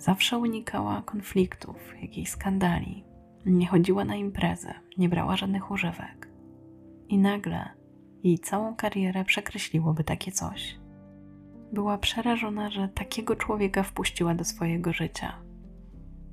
[0.00, 3.04] Zawsze unikała konfliktów, jakichś skandali,
[3.46, 6.28] nie chodziła na imprezy, nie brała żadnych używek.
[7.08, 7.68] I nagle
[8.22, 10.78] jej całą karierę przekreśliłoby takie coś.
[11.72, 15.32] Była przerażona, że takiego człowieka wpuściła do swojego życia.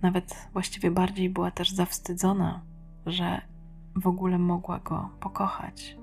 [0.02, 2.66] Nawet właściwie bardziej była też zawstydzona,
[3.06, 3.42] że
[3.96, 5.98] w ogóle mogła go pokochać.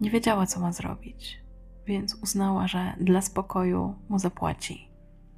[0.00, 1.40] Nie wiedziała, co ma zrobić,
[1.86, 4.93] więc uznała, że dla spokoju mu zapłaci.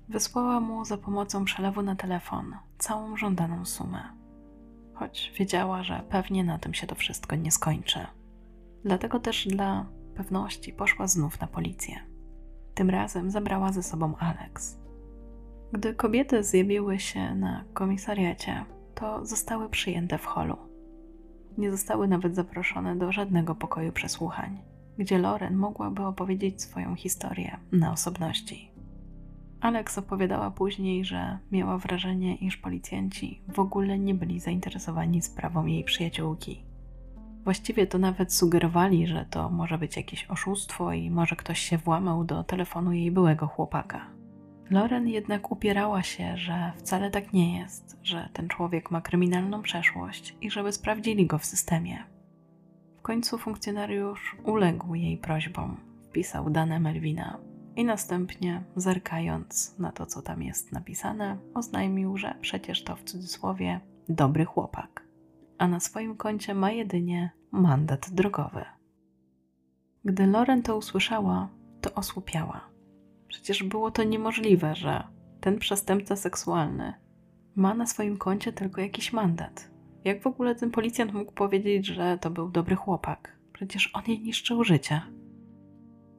[0.08, 4.02] Wysłała mu za pomocą przelewu na telefon całą żądaną sumę,
[4.94, 8.06] choć wiedziała, że pewnie na tym się to wszystko nie skończy.
[8.84, 11.96] Dlatego też dla pewności poszła znów na policję.
[12.74, 14.78] Tym razem zabrała ze sobą Alex.
[15.72, 20.56] Gdy kobiety zjawiły się na komisariacie, to zostały przyjęte w holu.
[21.58, 24.62] Nie zostały nawet zaproszone do żadnego pokoju przesłuchań,
[24.98, 28.75] gdzie Loren mogłaby opowiedzieć swoją historię na osobności.
[29.60, 35.84] Alex opowiadała później, że miała wrażenie, iż policjanci w ogóle nie byli zainteresowani sprawą jej
[35.84, 36.66] przyjaciółki
[37.46, 42.24] Właściwie to nawet sugerowali, że to może być jakieś oszustwo i może ktoś się włamał
[42.24, 44.06] do telefonu jej byłego chłopaka.
[44.70, 50.36] Loren jednak upierała się, że wcale tak nie jest, że ten człowiek ma kryminalną przeszłość
[50.40, 52.04] i żeby sprawdzili go w systemie.
[52.98, 55.76] W końcu funkcjonariusz uległ jej prośbom,
[56.08, 57.38] wpisał dane Melvina
[57.76, 63.80] i następnie, zerkając na to, co tam jest napisane, oznajmił, że przecież to w cudzysłowie
[64.08, 65.06] dobry chłopak
[65.58, 68.64] a na swoim koncie ma jedynie mandat drogowy.
[70.04, 71.48] Gdy Loren to usłyszała,
[71.80, 72.60] to osłupiała.
[73.28, 75.04] Przecież było to niemożliwe, że
[75.40, 76.94] ten przestępca seksualny
[77.56, 79.70] ma na swoim koncie tylko jakiś mandat.
[80.04, 83.36] Jak w ogóle ten policjant mógł powiedzieć, że to był dobry chłopak?
[83.52, 85.02] Przecież on jej niszczył życie.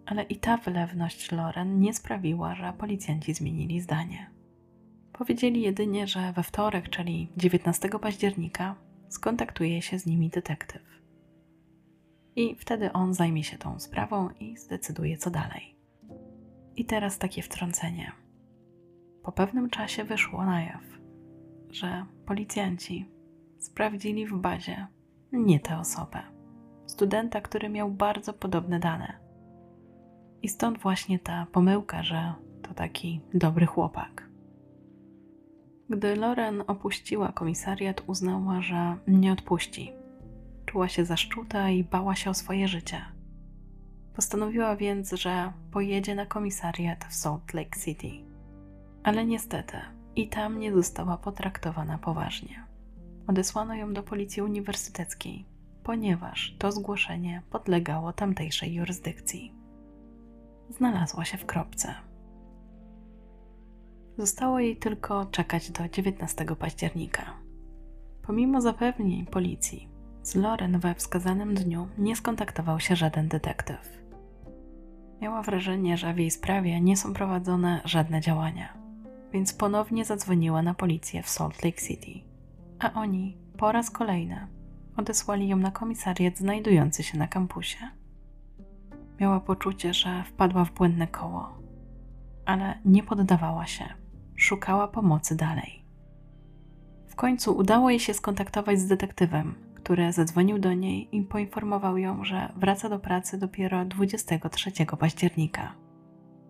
[0.07, 4.31] Ale i ta wylewność Loren nie sprawiła, że policjanci zmienili zdanie.
[5.13, 8.75] Powiedzieli jedynie, że we wtorek, czyli 19 października,
[9.09, 10.81] skontaktuje się z nimi detektyw.
[12.35, 15.75] I wtedy on zajmie się tą sprawą i zdecyduje, co dalej.
[16.75, 18.11] I teraz takie wtrącenie.
[19.23, 20.83] Po pewnym czasie wyszło na jaw,
[21.69, 23.11] że policjanci
[23.59, 24.87] sprawdzili w bazie
[25.31, 26.19] nie tę osobę.
[26.85, 29.26] Studenta, który miał bardzo podobne dane.
[30.41, 34.29] I stąd właśnie ta pomyłka, że to taki dobry chłopak.
[35.89, 39.91] Gdy Loren opuściła komisariat, uznała, że nie odpuści.
[40.65, 43.01] Czuła się zaszczuta i bała się o swoje życie.
[44.15, 48.11] Postanowiła więc, że pojedzie na komisariat w Salt Lake City.
[49.03, 49.77] Ale niestety
[50.15, 52.63] i tam nie została potraktowana poważnie.
[53.27, 55.45] Odesłano ją do policji uniwersyteckiej,
[55.83, 59.56] ponieważ to zgłoszenie podlegało tamtejszej jurysdykcji.
[60.69, 61.93] Znalazła się w kropce.
[64.17, 67.47] Zostało jej tylko czekać do 19 października,
[68.27, 69.89] Pomimo zapewnień policji,
[70.23, 74.03] z Loren we wskazanym dniu nie skontaktował się żaden detektyw.
[75.21, 78.77] Miała wrażenie, że w jej sprawie nie są prowadzone żadne działania,
[79.33, 82.11] więc ponownie zadzwoniła na policję w Salt Lake City,
[82.79, 84.47] a oni po raz kolejny
[84.97, 87.77] odesłali ją na komisariat znajdujący się na kampusie.
[89.19, 91.57] Miała poczucie, że wpadła w błędne koło,
[92.45, 93.85] ale nie poddawała się,
[94.35, 95.83] szukała pomocy dalej.
[97.07, 102.23] W końcu udało jej się skontaktować z detektywem, który zadzwonił do niej i poinformował ją,
[102.23, 105.73] że wraca do pracy dopiero 23 października.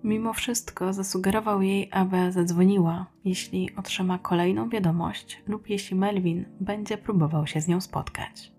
[0.04, 7.48] Mimo wszystko zasugerował jej, aby zadzwoniła, jeśli otrzyma kolejną wiadomość lub jeśli Melvin będzie próbował
[7.48, 8.57] się z nią spotkać.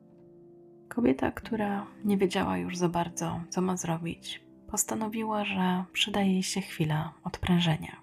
[0.89, 6.61] Kobieta, która nie wiedziała już za bardzo, co ma zrobić, postanowiła, że przyda jej się
[6.61, 7.97] chwila odprężenia.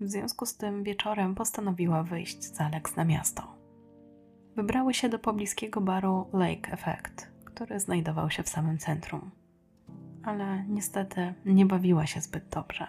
[0.00, 3.42] W związku z tym wieczorem postanowiła wyjść z Alex na miasto.
[4.56, 9.30] Wybrały się do pobliskiego baru Lake Effect, który znajdował się w samym centrum.
[10.22, 12.86] Ale niestety nie bawiła się zbyt dobrze.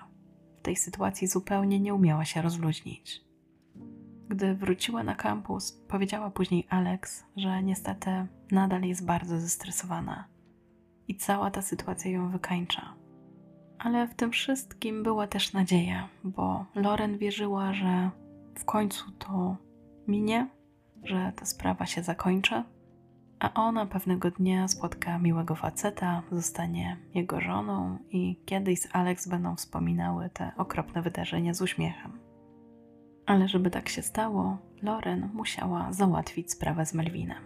[0.59, 3.28] W tej sytuacji zupełnie nie umiała się rozluźnić.
[4.29, 10.27] Gdy wróciła na kampus, powiedziała później Alex, że niestety nadal jest bardzo zestresowana
[11.07, 12.93] i cała ta sytuacja ją wykańcza.
[13.79, 18.09] Ale w tym wszystkim była też nadzieja, bo Loren wierzyła, że
[18.55, 19.55] w końcu to
[20.07, 20.47] minie,
[21.03, 22.63] że ta sprawa się zakończy,
[23.39, 29.55] a ona pewnego dnia spotka miłego faceta, zostanie jego żoną i kiedyś z Alex będą
[29.55, 32.28] wspominały te okropne wydarzenia z uśmiechem.
[33.29, 37.43] Ale żeby tak się stało, Loren musiała załatwić sprawę z Melvinem.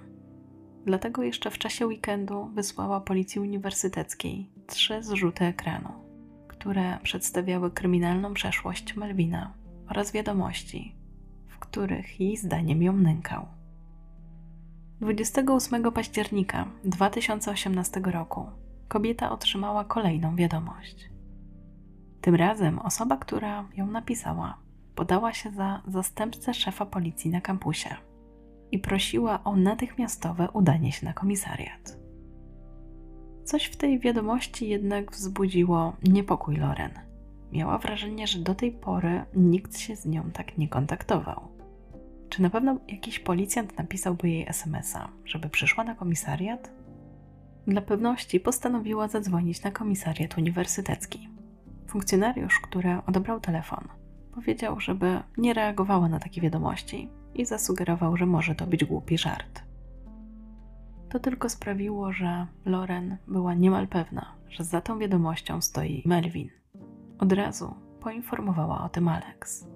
[0.86, 5.90] Dlatego jeszcze w czasie weekendu wysłała policji uniwersyteckiej trzy zrzuty ekranu,
[6.48, 9.54] które przedstawiały kryminalną przeszłość Melvina
[9.90, 10.96] oraz wiadomości,
[11.48, 13.46] w których jej zdaniem ją nękał.
[15.02, 18.46] 28 października 2018 roku
[18.88, 21.10] kobieta otrzymała kolejną wiadomość.
[22.22, 24.63] Tym razem osoba, która ją napisała,
[24.96, 27.96] podała się za zastępcę szefa policji na kampusie
[28.72, 31.98] i prosiła o natychmiastowe udanie się na komisariat.
[33.44, 36.92] Coś w tej wiadomości jednak wzbudziło niepokój Loren.
[37.52, 41.48] Miała wrażenie, że do tej pory nikt się z nią tak nie kontaktował.
[42.30, 46.72] Czy na pewno jakiś policjant napisałby jej SMS-a, żeby przyszła na komisariat?
[47.68, 51.30] Dla pewności postanowiła zadzwonić na komisariat uniwersytecki.
[51.88, 53.88] Funkcjonariusz, który odebrał telefon,
[54.36, 59.64] powiedział, żeby nie reagowała na takie wiadomości i zasugerował, że może to być głupi żart.
[61.10, 66.50] To tylko sprawiło, że Loren była niemal pewna, że za tą wiadomością stoi Melvin.
[67.20, 69.68] Od razu poinformowała o tym Alex.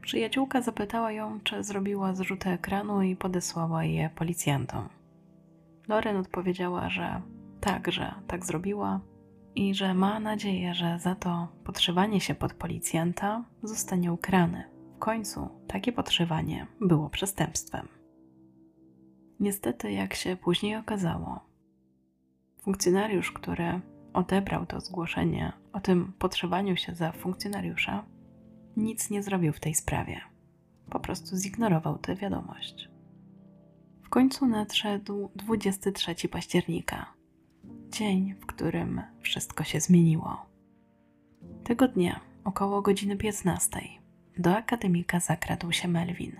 [0.00, 4.88] Przyjaciółka zapytała ją, czy zrobiła zrzuty ekranu i podesłała je policjantom.
[5.88, 7.22] Loren odpowiedziała, że
[7.60, 9.00] tak, że tak zrobiła
[9.56, 14.64] i że ma nadzieję, że za to podszywanie się pod policjanta zostanie ukrany.
[14.96, 17.88] W końcu takie podszywanie było przestępstwem.
[19.40, 21.40] Niestety, jak się później okazało,
[22.62, 23.80] funkcjonariusz, który
[24.12, 28.04] odebrał to zgłoszenie o tym podszywaniu się za funkcjonariusza,
[28.76, 30.20] nic nie zrobił w tej sprawie.
[30.90, 32.88] Po prostu zignorował tę wiadomość.
[34.02, 37.15] W końcu nadszedł 23 października,
[37.90, 40.46] dzień, w którym wszystko się zmieniło.
[41.64, 43.80] Tego dnia, około godziny 15,
[44.38, 46.32] do akademika zakradł się Melvin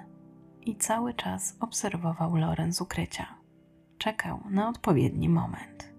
[0.63, 3.27] i cały czas obserwował Loren z ukrycia.
[3.99, 5.95] Czekał na odpowiedni moment.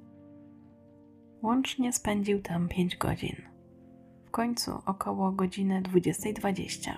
[1.42, 3.58] Łącznie spędził tam 5 godzin
[4.28, 6.92] w końcu około godziny 20.20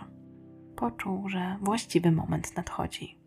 [0.76, 3.20] poczuł, że właściwy moment nadchodzi.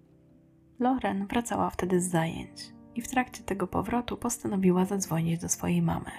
[0.78, 6.10] Loren wracała wtedy z zajęć i w trakcie tego powrotu postanowiła zadzwonić do swojej mamy.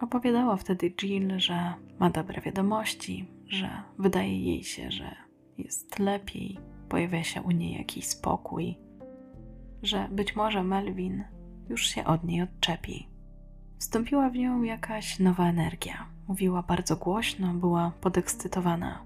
[0.00, 5.14] Opowiadała wtedy Jill, że ma dobre wiadomości, że wydaje jej się, że
[5.58, 6.58] jest lepiej,
[6.88, 8.78] pojawia się u niej jakiś spokój,
[9.82, 11.24] że być może Melvin
[11.68, 13.08] już się od niej odczepi.
[13.78, 19.04] Wstąpiła w nią jakaś nowa energia Mówiła bardzo głośno, była podekscytowana.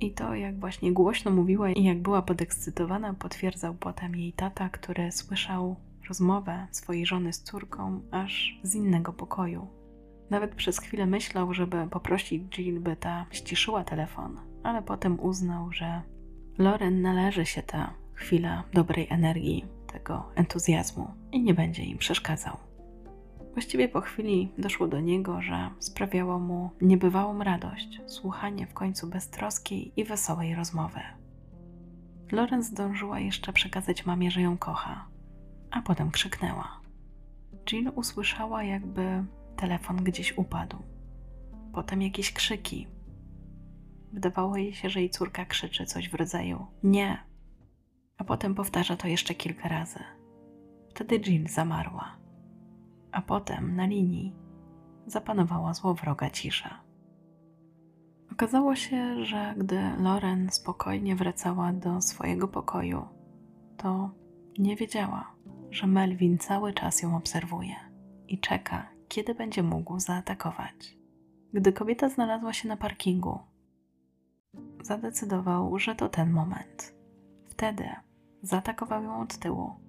[0.00, 5.12] I to, jak właśnie głośno mówiła i jak była podekscytowana, potwierdzał potem jej tata, który
[5.12, 5.76] słyszał
[6.08, 9.66] rozmowę swojej żony z córką aż z innego pokoju.
[10.30, 16.02] Nawet przez chwilę myślał, żeby poprosić Jill, by ta ściszyła telefon, ale potem uznał, że
[16.58, 22.67] Loren należy się ta chwila dobrej energii, tego entuzjazmu i nie będzie im przeszkadzał.
[23.58, 29.92] Właściwie po chwili doszło do niego, że sprawiało mu niebywałą radość słuchanie w końcu beztroskiej
[30.00, 31.00] i wesołej rozmowy.
[32.32, 35.08] Loren zdążyła jeszcze przekazać mamie, że ją kocha,
[35.70, 36.80] a potem krzyknęła.
[37.66, 39.24] Jill usłyszała, jakby
[39.56, 40.76] telefon gdzieś upadł.
[41.72, 42.86] Potem jakieś krzyki.
[44.12, 47.18] Wydawało jej się, że jej córka krzyczy coś w rodzaju nie,
[48.18, 49.98] a potem powtarza to jeszcze kilka razy.
[50.90, 52.17] Wtedy Jill zamarła,
[53.12, 54.36] a potem na linii
[55.06, 56.80] zapanowała złowroga cisza.
[58.32, 63.08] Okazało się, że gdy Loren spokojnie wracała do swojego pokoju,
[63.76, 64.10] to
[64.58, 65.34] nie wiedziała,
[65.70, 67.74] że Melvin cały czas ją obserwuje
[68.28, 70.98] i czeka, kiedy będzie mógł zaatakować.
[71.52, 73.38] Gdy kobieta znalazła się na parkingu,
[74.82, 76.94] zadecydował, że to ten moment.
[77.48, 77.88] Wtedy
[78.42, 79.87] zaatakował ją od tyłu,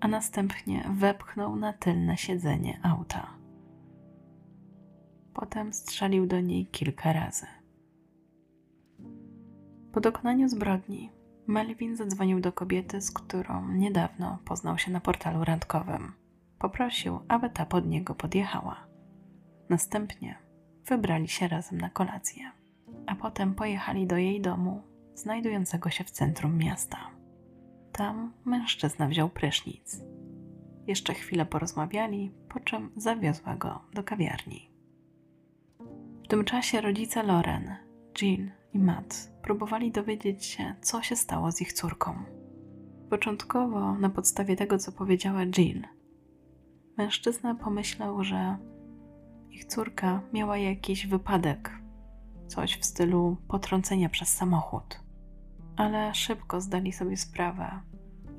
[0.00, 3.26] a następnie wepchnął na tylne siedzenie auta.
[5.34, 7.46] Potem strzelił do niej kilka razy.
[9.92, 11.10] Po dokonaniu zbrodni
[11.46, 16.12] Melvin zadzwonił do kobiety, z którą niedawno poznał się na portalu randkowym.
[16.58, 18.86] Poprosił, aby ta pod niego podjechała.
[19.68, 20.38] Następnie
[20.86, 22.50] wybrali się razem na kolację,
[23.06, 24.82] a potem pojechali do jej domu,
[25.14, 27.19] znajdującego się w centrum miasta.
[27.92, 30.00] Tam mężczyzna wziął prysznic.
[30.86, 34.70] Jeszcze chwilę porozmawiali, po czym zawiozła go do kawiarni.
[36.24, 37.76] W tym czasie rodzice Loren,
[38.14, 42.14] Jill i Matt próbowali dowiedzieć się, co się stało z ich córką.
[43.10, 45.86] Początkowo, na podstawie tego, co powiedziała Jill,
[46.96, 48.56] mężczyzna pomyślał, że
[49.50, 51.78] ich córka miała jakiś wypadek,
[52.46, 55.00] coś w stylu potrącenia przez samochód.
[55.80, 57.80] Ale szybko zdali sobie sprawę,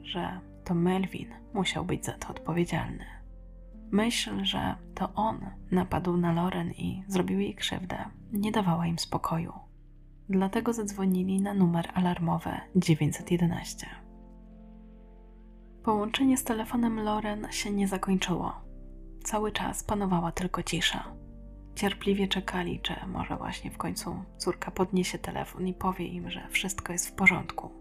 [0.04, 3.06] że to Melvin musiał być za to odpowiedzialny.
[3.92, 5.40] Myśl, że to on
[5.72, 9.54] napadł na Loren i zrobił jej krzywdę, nie dawała im spokoju
[10.32, 13.88] dlatego zadzwonili na numer alarmowy 911.
[15.84, 18.54] Połączenie z telefonem Loren się nie zakończyło.
[19.24, 21.21] Cały czas panowała tylko cisza.
[21.82, 26.94] Cierpliwie czekali, czy może właśnie w końcu córka podniesie telefon i powie im, że wszystko
[26.94, 27.72] jest w porządku.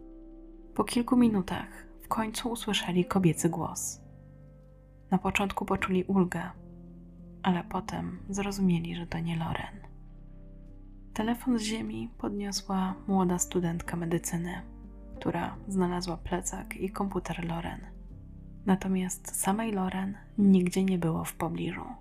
[0.75, 4.01] Po kilku minutach w końcu usłyszeli kobiecy głos.
[5.11, 6.51] Na początku poczuli ulgę,
[7.43, 9.81] ale potem zrozumieli, że to nie Loren.
[11.15, 14.63] Telefon z ziemi podniosła młoda studentka medycyny,
[15.17, 17.81] która znalazła plecak i komputer Loren.
[18.67, 22.00] Natomiast samej Loren nigdzie nie było w pobliżu.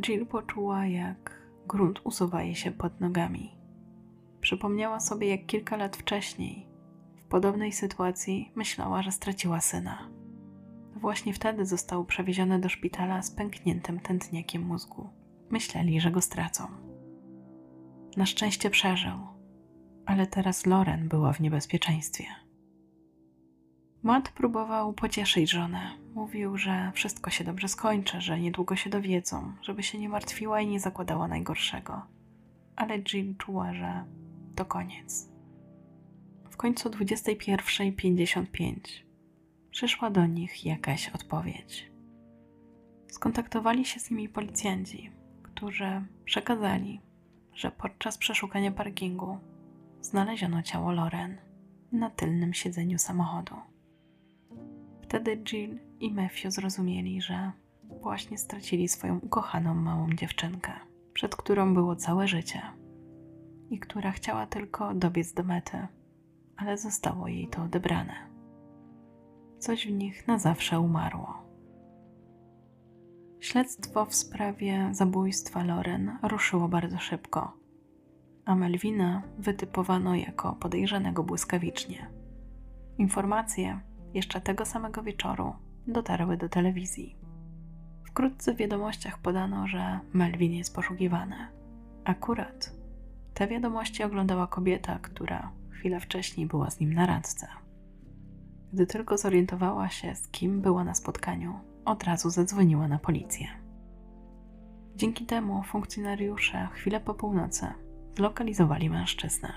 [0.00, 3.56] Jill poczuła, jak grunt usuwa jej się pod nogami.
[4.40, 6.66] Przypomniała sobie, jak kilka lat wcześniej,
[7.16, 10.08] w podobnej sytuacji, myślała, że straciła syna.
[10.96, 15.10] Właśnie wtedy został przewieziony do szpitala z pękniętym tętniakiem mózgu.
[15.50, 16.66] Myśleli, że go stracą.
[18.16, 19.18] Na szczęście przeżył,
[20.06, 22.24] ale teraz Loren była w niebezpieczeństwie.
[24.02, 25.90] Matt próbował pocieszyć żonę.
[26.14, 30.66] Mówił, że wszystko się dobrze skończy, że niedługo się dowiedzą, żeby się nie martwiła i
[30.66, 32.02] nie zakładała najgorszego.
[32.76, 34.04] Ale Jill czuła, że
[34.54, 35.28] to koniec.
[36.50, 38.74] W końcu 21.55
[39.70, 41.92] przyszła do nich jakaś odpowiedź.
[43.08, 45.10] Skontaktowali się z nimi policjanci,
[45.42, 47.00] którzy przekazali,
[47.54, 49.38] że podczas przeszukania parkingu
[50.00, 51.36] znaleziono ciało Loren
[51.92, 53.71] na tylnym siedzeniu samochodu.
[55.12, 57.52] Wtedy Jill i Matthew zrozumieli, że
[58.00, 60.72] właśnie stracili swoją ukochaną małą dziewczynkę,
[61.12, 62.62] przed którą było całe życie
[63.70, 65.86] i która chciała tylko dobiec do mety,
[66.56, 68.12] ale zostało jej to odebrane.
[69.58, 71.34] Coś w nich na zawsze umarło.
[73.40, 77.56] Śledztwo w sprawie zabójstwa Loren ruszyło bardzo szybko,
[78.44, 82.10] a Melvina wytypowano jako podejrzanego błyskawicznie.
[82.98, 85.52] Informacje jeszcze tego samego wieczoru
[85.86, 87.16] dotarły do telewizji.
[88.06, 91.36] Wkrótce w wiadomościach podano, że Melvin jest poszukiwany.
[92.04, 92.72] Akurat
[93.34, 97.48] te wiadomości oglądała kobieta, która chwilę wcześniej była z nim na randce.
[98.72, 103.48] Gdy tylko zorientowała się, z kim była na spotkaniu, od razu zadzwoniła na policję.
[104.96, 107.66] Dzięki temu funkcjonariusze chwilę po północy
[108.16, 109.52] zlokalizowali mężczyznę.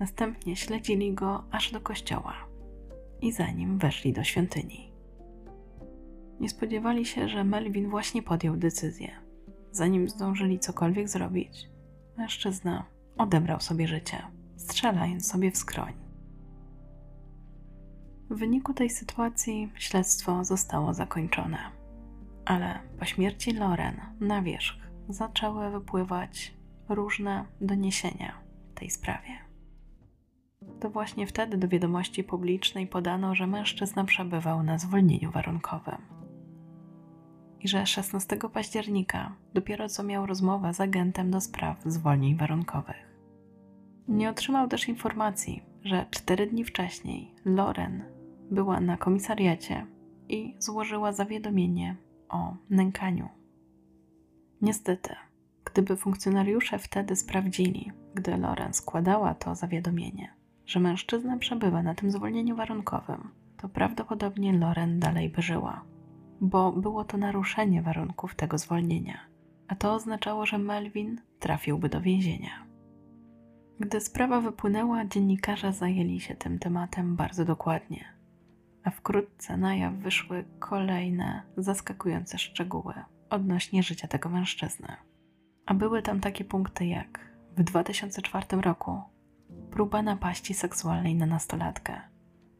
[0.00, 2.45] Następnie śledzili go aż do kościoła
[3.22, 4.92] i zanim weszli do świątyni.
[6.40, 9.10] Nie spodziewali się, że Melvin właśnie podjął decyzję.
[9.72, 11.68] Zanim zdążyli cokolwiek zrobić,
[12.18, 12.84] mężczyzna
[13.18, 14.22] odebrał sobie życie,
[14.56, 15.92] strzelając sobie w skroń.
[18.30, 21.58] W wyniku tej sytuacji śledztwo zostało zakończone,
[22.44, 24.76] ale po śmierci Loren na wierzch
[25.08, 26.54] zaczęły wypływać
[26.88, 28.38] różne doniesienia
[28.70, 29.45] w tej sprawie.
[30.80, 35.98] To właśnie wtedy do wiadomości publicznej podano, że mężczyzna przebywał na zwolnieniu warunkowym.
[37.60, 43.06] I że 16 października dopiero co miał rozmowę z agentem do spraw zwolnień warunkowych.
[44.08, 48.04] Nie otrzymał też informacji, że cztery dni wcześniej Loren
[48.50, 49.86] była na komisariacie
[50.28, 51.96] i złożyła zawiadomienie
[52.28, 53.28] o nękaniu.
[54.62, 55.14] Niestety,
[55.64, 60.34] gdyby funkcjonariusze wtedy sprawdzili, gdy Loren składała to zawiadomienie,
[60.66, 65.84] że mężczyzna przebywa na tym zwolnieniu warunkowym, to prawdopodobnie Loren dalej by żyła,
[66.40, 69.18] bo było to naruszenie warunków tego zwolnienia,
[69.68, 72.66] a to oznaczało, że Melvin trafiłby do więzienia.
[73.80, 78.04] Gdy sprawa wypłynęła, dziennikarze zajęli się tym tematem bardzo dokładnie,
[78.84, 82.94] a wkrótce na jaw wyszły kolejne zaskakujące szczegóły
[83.30, 84.88] odnośnie życia tego mężczyzny.
[85.66, 87.20] A były tam takie punkty jak
[87.56, 89.02] w 2004 roku
[89.76, 92.00] próba napaści seksualnej na nastolatkę,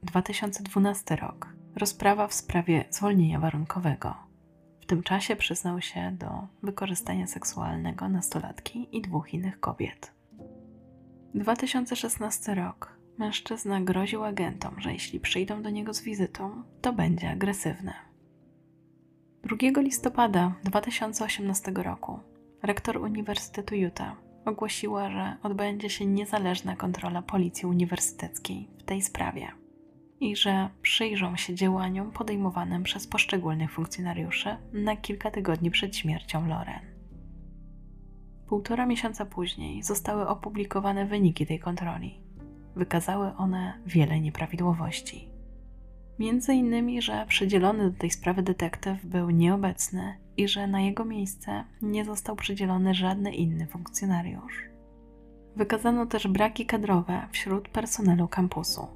[0.02, 4.14] 2012 rok rozprawa w sprawie zwolnienia warunkowego.
[4.80, 10.12] W tym czasie przyznał się do wykorzystania seksualnego nastolatki i dwóch innych kobiet.
[11.34, 12.96] 2016 rok.
[13.18, 17.92] Mężczyzna groził agentom, że jeśli przyjdą do niego z wizytą, to będzie agresywny.
[19.42, 22.20] 2 listopada 2018 roku
[22.62, 29.48] rektor Uniwersytetu Utah ogłosiła, że odbędzie się niezależna kontrola Policji Uniwersyteckiej w tej sprawie
[30.20, 36.80] i że przyjrzą się działaniom podejmowanym przez poszczególnych funkcjonariuszy na kilka tygodni przed śmiercią Loren.
[38.46, 42.20] Półtora miesiąca później zostały opublikowane wyniki tej kontroli.
[42.76, 45.35] Wykazały one wiele nieprawidłowości.
[46.18, 51.64] Między innymi, że przydzielony do tej sprawy detektyw był nieobecny i że na jego miejsce
[51.82, 54.64] nie został przydzielony żadny inny funkcjonariusz.
[55.56, 58.86] Wykazano też braki kadrowe wśród personelu kampusu.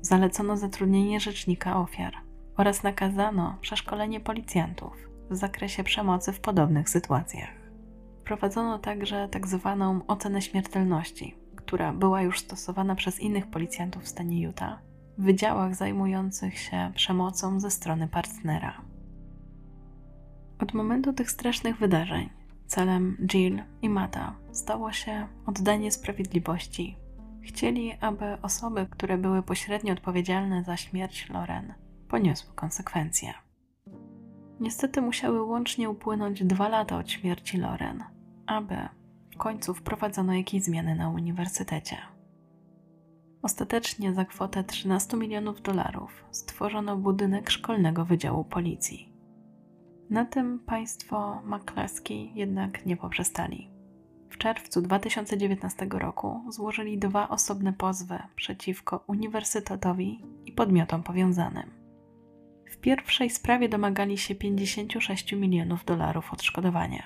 [0.00, 2.14] Zalecono zatrudnienie rzecznika ofiar
[2.56, 4.92] oraz nakazano przeszkolenie policjantów
[5.30, 7.54] w zakresie przemocy w podobnych sytuacjach.
[8.24, 9.76] Prowadzono także tzw.
[9.78, 14.85] Tak ocenę śmiertelności, która była już stosowana przez innych policjantów w stanie Utah
[15.18, 18.82] w wydziałach zajmujących się przemocą ze strony partnera.
[20.58, 22.30] Od momentu tych strasznych wydarzeń
[22.66, 26.96] celem Jill i Mata stało się oddanie sprawiedliwości.
[27.42, 31.74] Chcieli, aby osoby, które były pośrednio odpowiedzialne za śmierć Loren,
[32.08, 33.34] poniosły konsekwencje.
[34.60, 38.04] Niestety musiały łącznie upłynąć dwa lata od śmierci Loren,
[38.46, 38.76] aby
[39.30, 41.96] w końcu wprowadzono jakieś zmiany na uniwersytecie.
[43.46, 49.12] Ostatecznie za kwotę 13 milionów dolarów stworzono budynek szkolnego wydziału policji.
[50.10, 53.70] Na tym państwo McCluskey jednak nie poprzestali.
[54.30, 61.70] W czerwcu 2019 roku złożyli dwa osobne pozwy przeciwko uniwersytetowi i podmiotom powiązanym.
[62.70, 67.02] W pierwszej sprawie domagali się 56 milionów dolarów odszkodowania.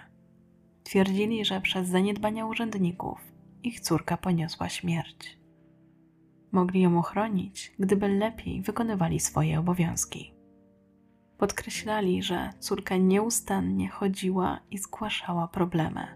[0.85, 3.21] Twierdzili, że przez zaniedbania urzędników
[3.63, 5.40] ich córka poniosła śmierć.
[6.53, 10.35] Mogli ją ochronić, gdyby lepiej wykonywali swoje obowiązki.
[11.39, 16.07] Podkreślali, że córka nieustannie chodziła i zgłaszała problemy,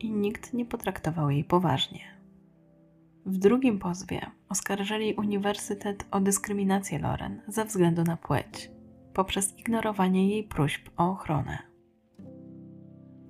[0.00, 2.00] i nikt nie potraktował jej poważnie.
[3.26, 8.70] W drugim pozwie oskarżyli Uniwersytet o dyskryminację Loren ze względu na płeć,
[9.14, 11.58] poprzez ignorowanie jej próśb o ochronę.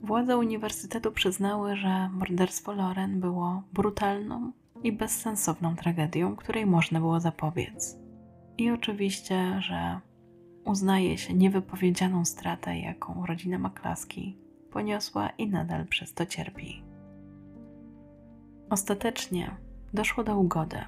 [0.03, 7.99] Władze uniwersytetu przyznały, że morderstwo Loren było brutalną i bezsensowną tragedią, której można było zapobiec.
[8.59, 10.01] I oczywiście, że
[10.65, 14.39] uznaje się niewypowiedzianą stratę, jaką rodzina Maklaski
[14.71, 16.83] poniosła i nadal przez to cierpi.
[18.71, 19.51] Ostatecznie
[19.95, 20.79] doszło do ugody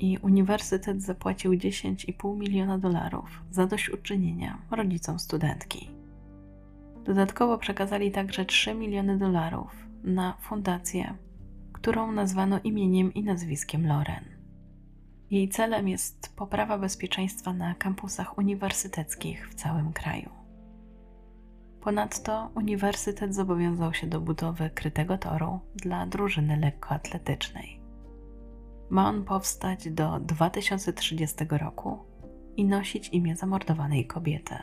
[0.00, 5.90] i uniwersytet zapłacił 10,5 miliona dolarów za dośćuczynienia rodzicom studentki.
[7.04, 11.14] Dodatkowo przekazali także 3 miliony dolarów na fundację
[11.82, 14.24] którą nazwano imieniem i nazwiskiem Loren.
[15.30, 20.30] Jej celem jest poprawa bezpieczeństwa na kampusach uniwersyteckich w całym kraju.
[21.80, 27.80] Ponadto uniwersytet zobowiązał się do budowy krytego toru dla drużyny lekkoatletycznej.
[28.90, 31.98] Ma on powstać do 2030 roku
[32.56, 34.54] i nosić imię zamordowanej kobiety.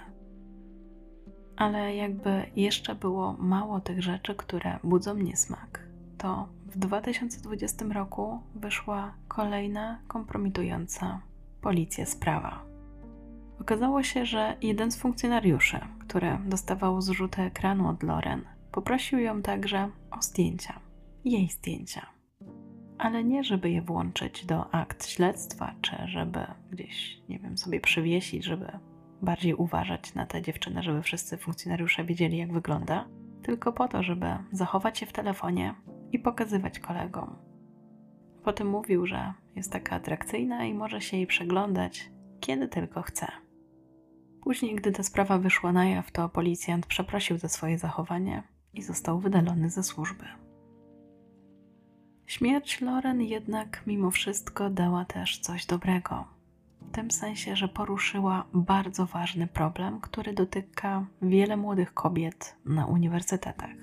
[1.56, 5.90] Ale jakby jeszcze było mało tych rzeczy, które budzą niesmak
[6.20, 11.22] to w 2020 roku wyszła kolejna kompromitująca
[11.62, 12.66] policję sprawa.
[13.62, 18.42] Okazało się, że jeden z funkcjonariuszy, który dostawał zrzuty ekranu od Loren,
[18.72, 20.80] poprosił ją także o zdjęcia,
[21.26, 22.06] jej zdjęcia.
[22.98, 26.40] ale nie żeby je włączyć do akt śledztwa, czy żeby
[26.72, 28.72] gdzieś, nie wiem, sobie przywiesić, żeby
[29.22, 33.06] bardziej uważać na tę dziewczynę, żeby wszyscy funkcjonariusze wiedzieli, jak wygląda,
[33.44, 35.76] tylko po to, żeby zachować się w telefonie
[36.12, 37.36] i pokazywać kolegom.
[38.44, 43.28] Potem mówił, że jest taka atrakcyjna i może się jej przeglądać, kiedy tylko chce.
[44.42, 49.20] Później, gdy ta sprawa wyszła na jaw, to policjant przeprosił za swoje zachowanie i został
[49.20, 50.26] wydalony ze służby.
[52.26, 56.26] Śmierć Loren jednak mimo wszystko dała też coś dobrego.
[56.82, 63.76] W tym sensie, że poruszyła bardzo ważny problem, który dotyka wiele młodych kobiet na uniwersytetach.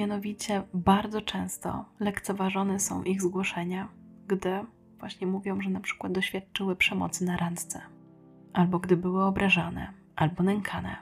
[0.00, 3.88] Mianowicie bardzo często lekceważone są ich zgłoszenia,
[4.26, 4.50] gdy
[4.98, 7.80] właśnie mówią, że na przykład doświadczyły przemocy na randce,
[8.52, 10.96] albo gdy były obrażane, albo nękane.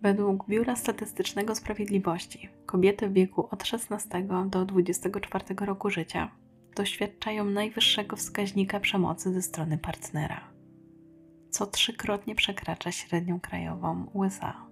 [0.00, 6.30] Według Biura Statystycznego Sprawiedliwości kobiety w wieku od 16 do 24 roku życia
[6.74, 10.40] doświadczają najwyższego wskaźnika przemocy ze strony partnera,
[11.50, 14.65] co trzykrotnie przekracza średnią krajową USA.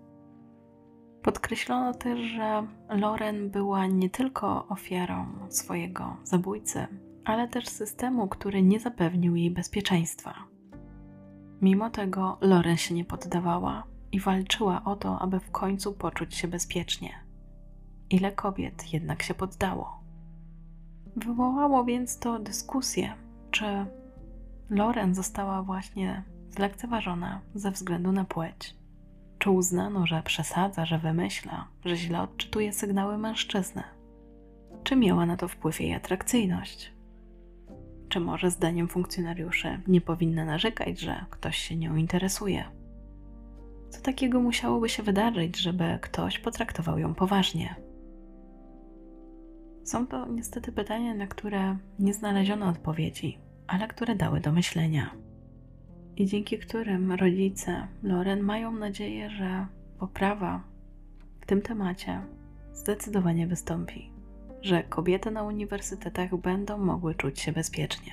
[1.25, 6.87] Podkreślono też, że Loren była nie tylko ofiarą swojego zabójcy,
[7.25, 10.35] ale też systemu, który nie zapewnił jej bezpieczeństwa.
[11.63, 16.49] Mimo tego Loren się nie poddawała i walczyła o to, aby w końcu poczuć się
[16.49, 17.11] bezpiecznie.
[18.11, 20.01] Ile kobiet jednak się poddało?
[21.17, 23.15] Wywołało więc to dyskusję,
[23.51, 23.87] czy
[24.71, 28.84] Loren została właśnie zlekceważona ze względu na płeć.
[29.45, 33.83] Czy uznano, że przesadza, że wymyśla, że źle odczytuje sygnały mężczyzny?
[34.85, 36.93] Czy miała na to wpływ jej atrakcyjność?
[38.09, 42.65] Czy może zdaniem funkcjonariuszy nie powinna narzekać, że ktoś się nią interesuje?
[43.91, 47.75] Co takiego musiałoby się wydarzyć, żeby ktoś potraktował ją poważnie?
[49.83, 55.11] Są to niestety pytania, na które nie znaleziono odpowiedzi, ale które dały do myślenia.
[56.17, 59.67] I dzięki którym rodzice Loren mają nadzieję, że
[59.99, 60.63] poprawa
[61.41, 62.21] w tym temacie
[62.73, 64.11] zdecydowanie wystąpi,
[64.63, 68.13] że kobiety na uniwersytetach będą mogły czuć się bezpiecznie.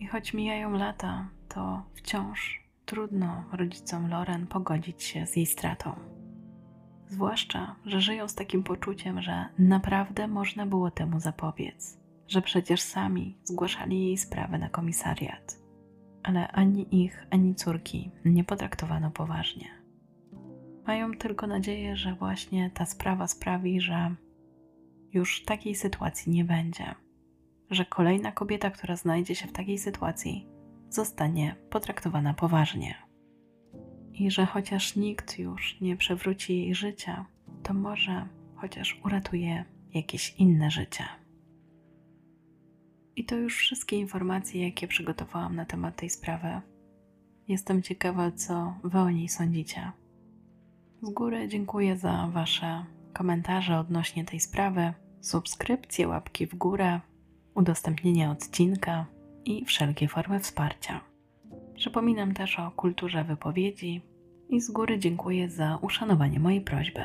[0.00, 5.94] I choć mijają lata, to wciąż trudno rodzicom Loren pogodzić się z jej stratą.
[7.08, 13.38] Zwłaszcza, że żyją z takim poczuciem, że naprawdę można było temu zapobiec, że przecież sami
[13.44, 15.63] zgłaszali jej sprawę na komisariat,
[16.24, 19.68] ale ani ich, ani córki nie potraktowano poważnie.
[20.86, 24.14] Mają tylko nadzieję, że właśnie ta sprawa sprawi, że
[25.12, 26.94] już takiej sytuacji nie będzie,
[27.70, 30.46] że kolejna kobieta, która znajdzie się w takiej sytuacji,
[30.88, 32.94] zostanie potraktowana poważnie
[34.12, 37.26] i że chociaż nikt już nie przewróci jej życia,
[37.62, 39.64] to może chociaż uratuje
[39.94, 41.04] jakieś inne życie.
[43.16, 46.60] I to już wszystkie informacje, jakie przygotowałam na temat tej sprawy.
[47.48, 49.92] Jestem ciekawa, co Wy o niej sądzicie.
[51.02, 52.84] Z góry dziękuję za Wasze
[53.14, 57.00] komentarze odnośnie tej sprawy, subskrypcje, łapki w górę,
[57.54, 59.06] udostępnienie odcinka
[59.44, 61.00] i wszelkie formy wsparcia.
[61.74, 64.02] Przypominam też o kulturze wypowiedzi
[64.48, 67.02] i z góry dziękuję za uszanowanie mojej prośby.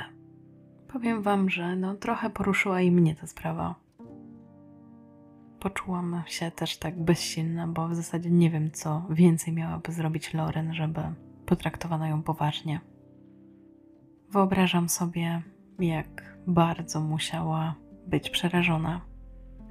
[0.88, 3.76] Powiem Wam, że no, trochę poruszyła i mnie ta sprawa.
[5.60, 10.74] Poczułam się też tak bezsilna, bo w zasadzie nie wiem, co więcej miałaby zrobić Loren,
[10.74, 11.02] żeby
[11.46, 12.80] potraktowano ją poważnie.
[14.32, 15.42] Wyobrażam sobie,
[15.80, 17.76] jak bardzo musiała
[18.08, 19.02] być przerażona,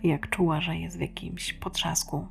[0.02, 2.26] jak czuła, że jest w jakimś potrzasku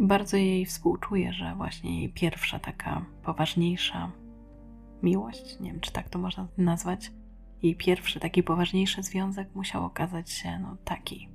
[0.00, 4.12] bardzo jej współczuję, że właśnie jej pierwsza taka poważniejsza
[5.02, 7.12] miłość, nie wiem czy tak to można nazwać,
[7.62, 11.28] jej pierwszy taki poważniejszy związek musiał okazać się no, taki.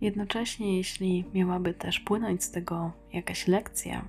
[0.00, 4.04] Jednocześnie, jeśli miałaby też płynąć z tego jakaś lekcja,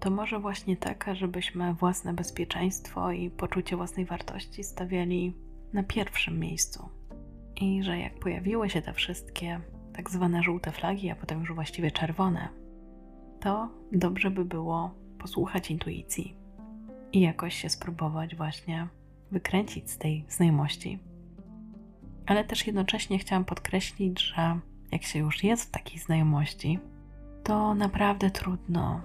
[0.00, 5.34] to może właśnie taka, żebyśmy własne bezpieczeństwo i poczucie własnej wartości stawiali
[5.72, 6.88] na pierwszym miejscu.
[7.56, 9.60] I że jak pojawiły się te wszystkie
[9.92, 12.48] tak zwane żółte flagi, a potem już właściwie czerwone,
[13.40, 16.36] to dobrze by było posłuchać intuicji
[17.12, 18.88] i jakoś się spróbować właśnie
[19.30, 20.98] wykręcić z tej znajomości.
[22.26, 24.60] Ale też jednocześnie chciałam podkreślić, że
[24.92, 26.78] jak się już jest w takiej znajomości,
[27.44, 29.00] to naprawdę trudno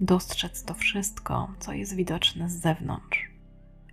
[0.00, 3.28] dostrzec to wszystko, co jest widoczne z zewnątrz.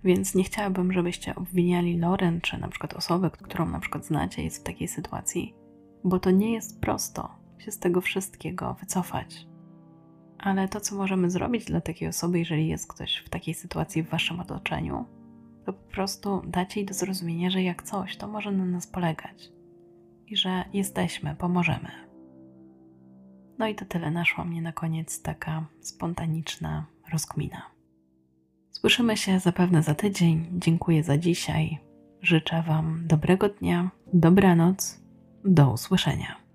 [0.04, 4.60] Więc nie chciałabym, żebyście obwiniali Loren, czy na przykład osobę, którą na przykład znacie, jest
[4.60, 5.54] w takiej sytuacji,
[6.04, 9.46] bo to nie jest prosto się z tego wszystkiego wycofać.
[10.38, 14.08] Ale to, co możemy zrobić dla takiej osoby, jeżeli jest ktoś w takiej sytuacji w
[14.08, 15.04] waszym otoczeniu,
[15.64, 19.55] to po prostu dać jej do zrozumienia, że jak coś, to może na nas polegać.
[20.26, 21.90] I że jesteśmy, pomożemy.
[23.58, 24.10] No i to tyle.
[24.10, 27.62] Naszła mnie na koniec taka spontaniczna rozkmina.
[28.70, 30.46] Słyszymy się zapewne za tydzień.
[30.52, 31.78] Dziękuję za dzisiaj.
[32.22, 35.00] Życzę Wam dobrego dnia, dobranoc.
[35.44, 36.45] Do usłyszenia.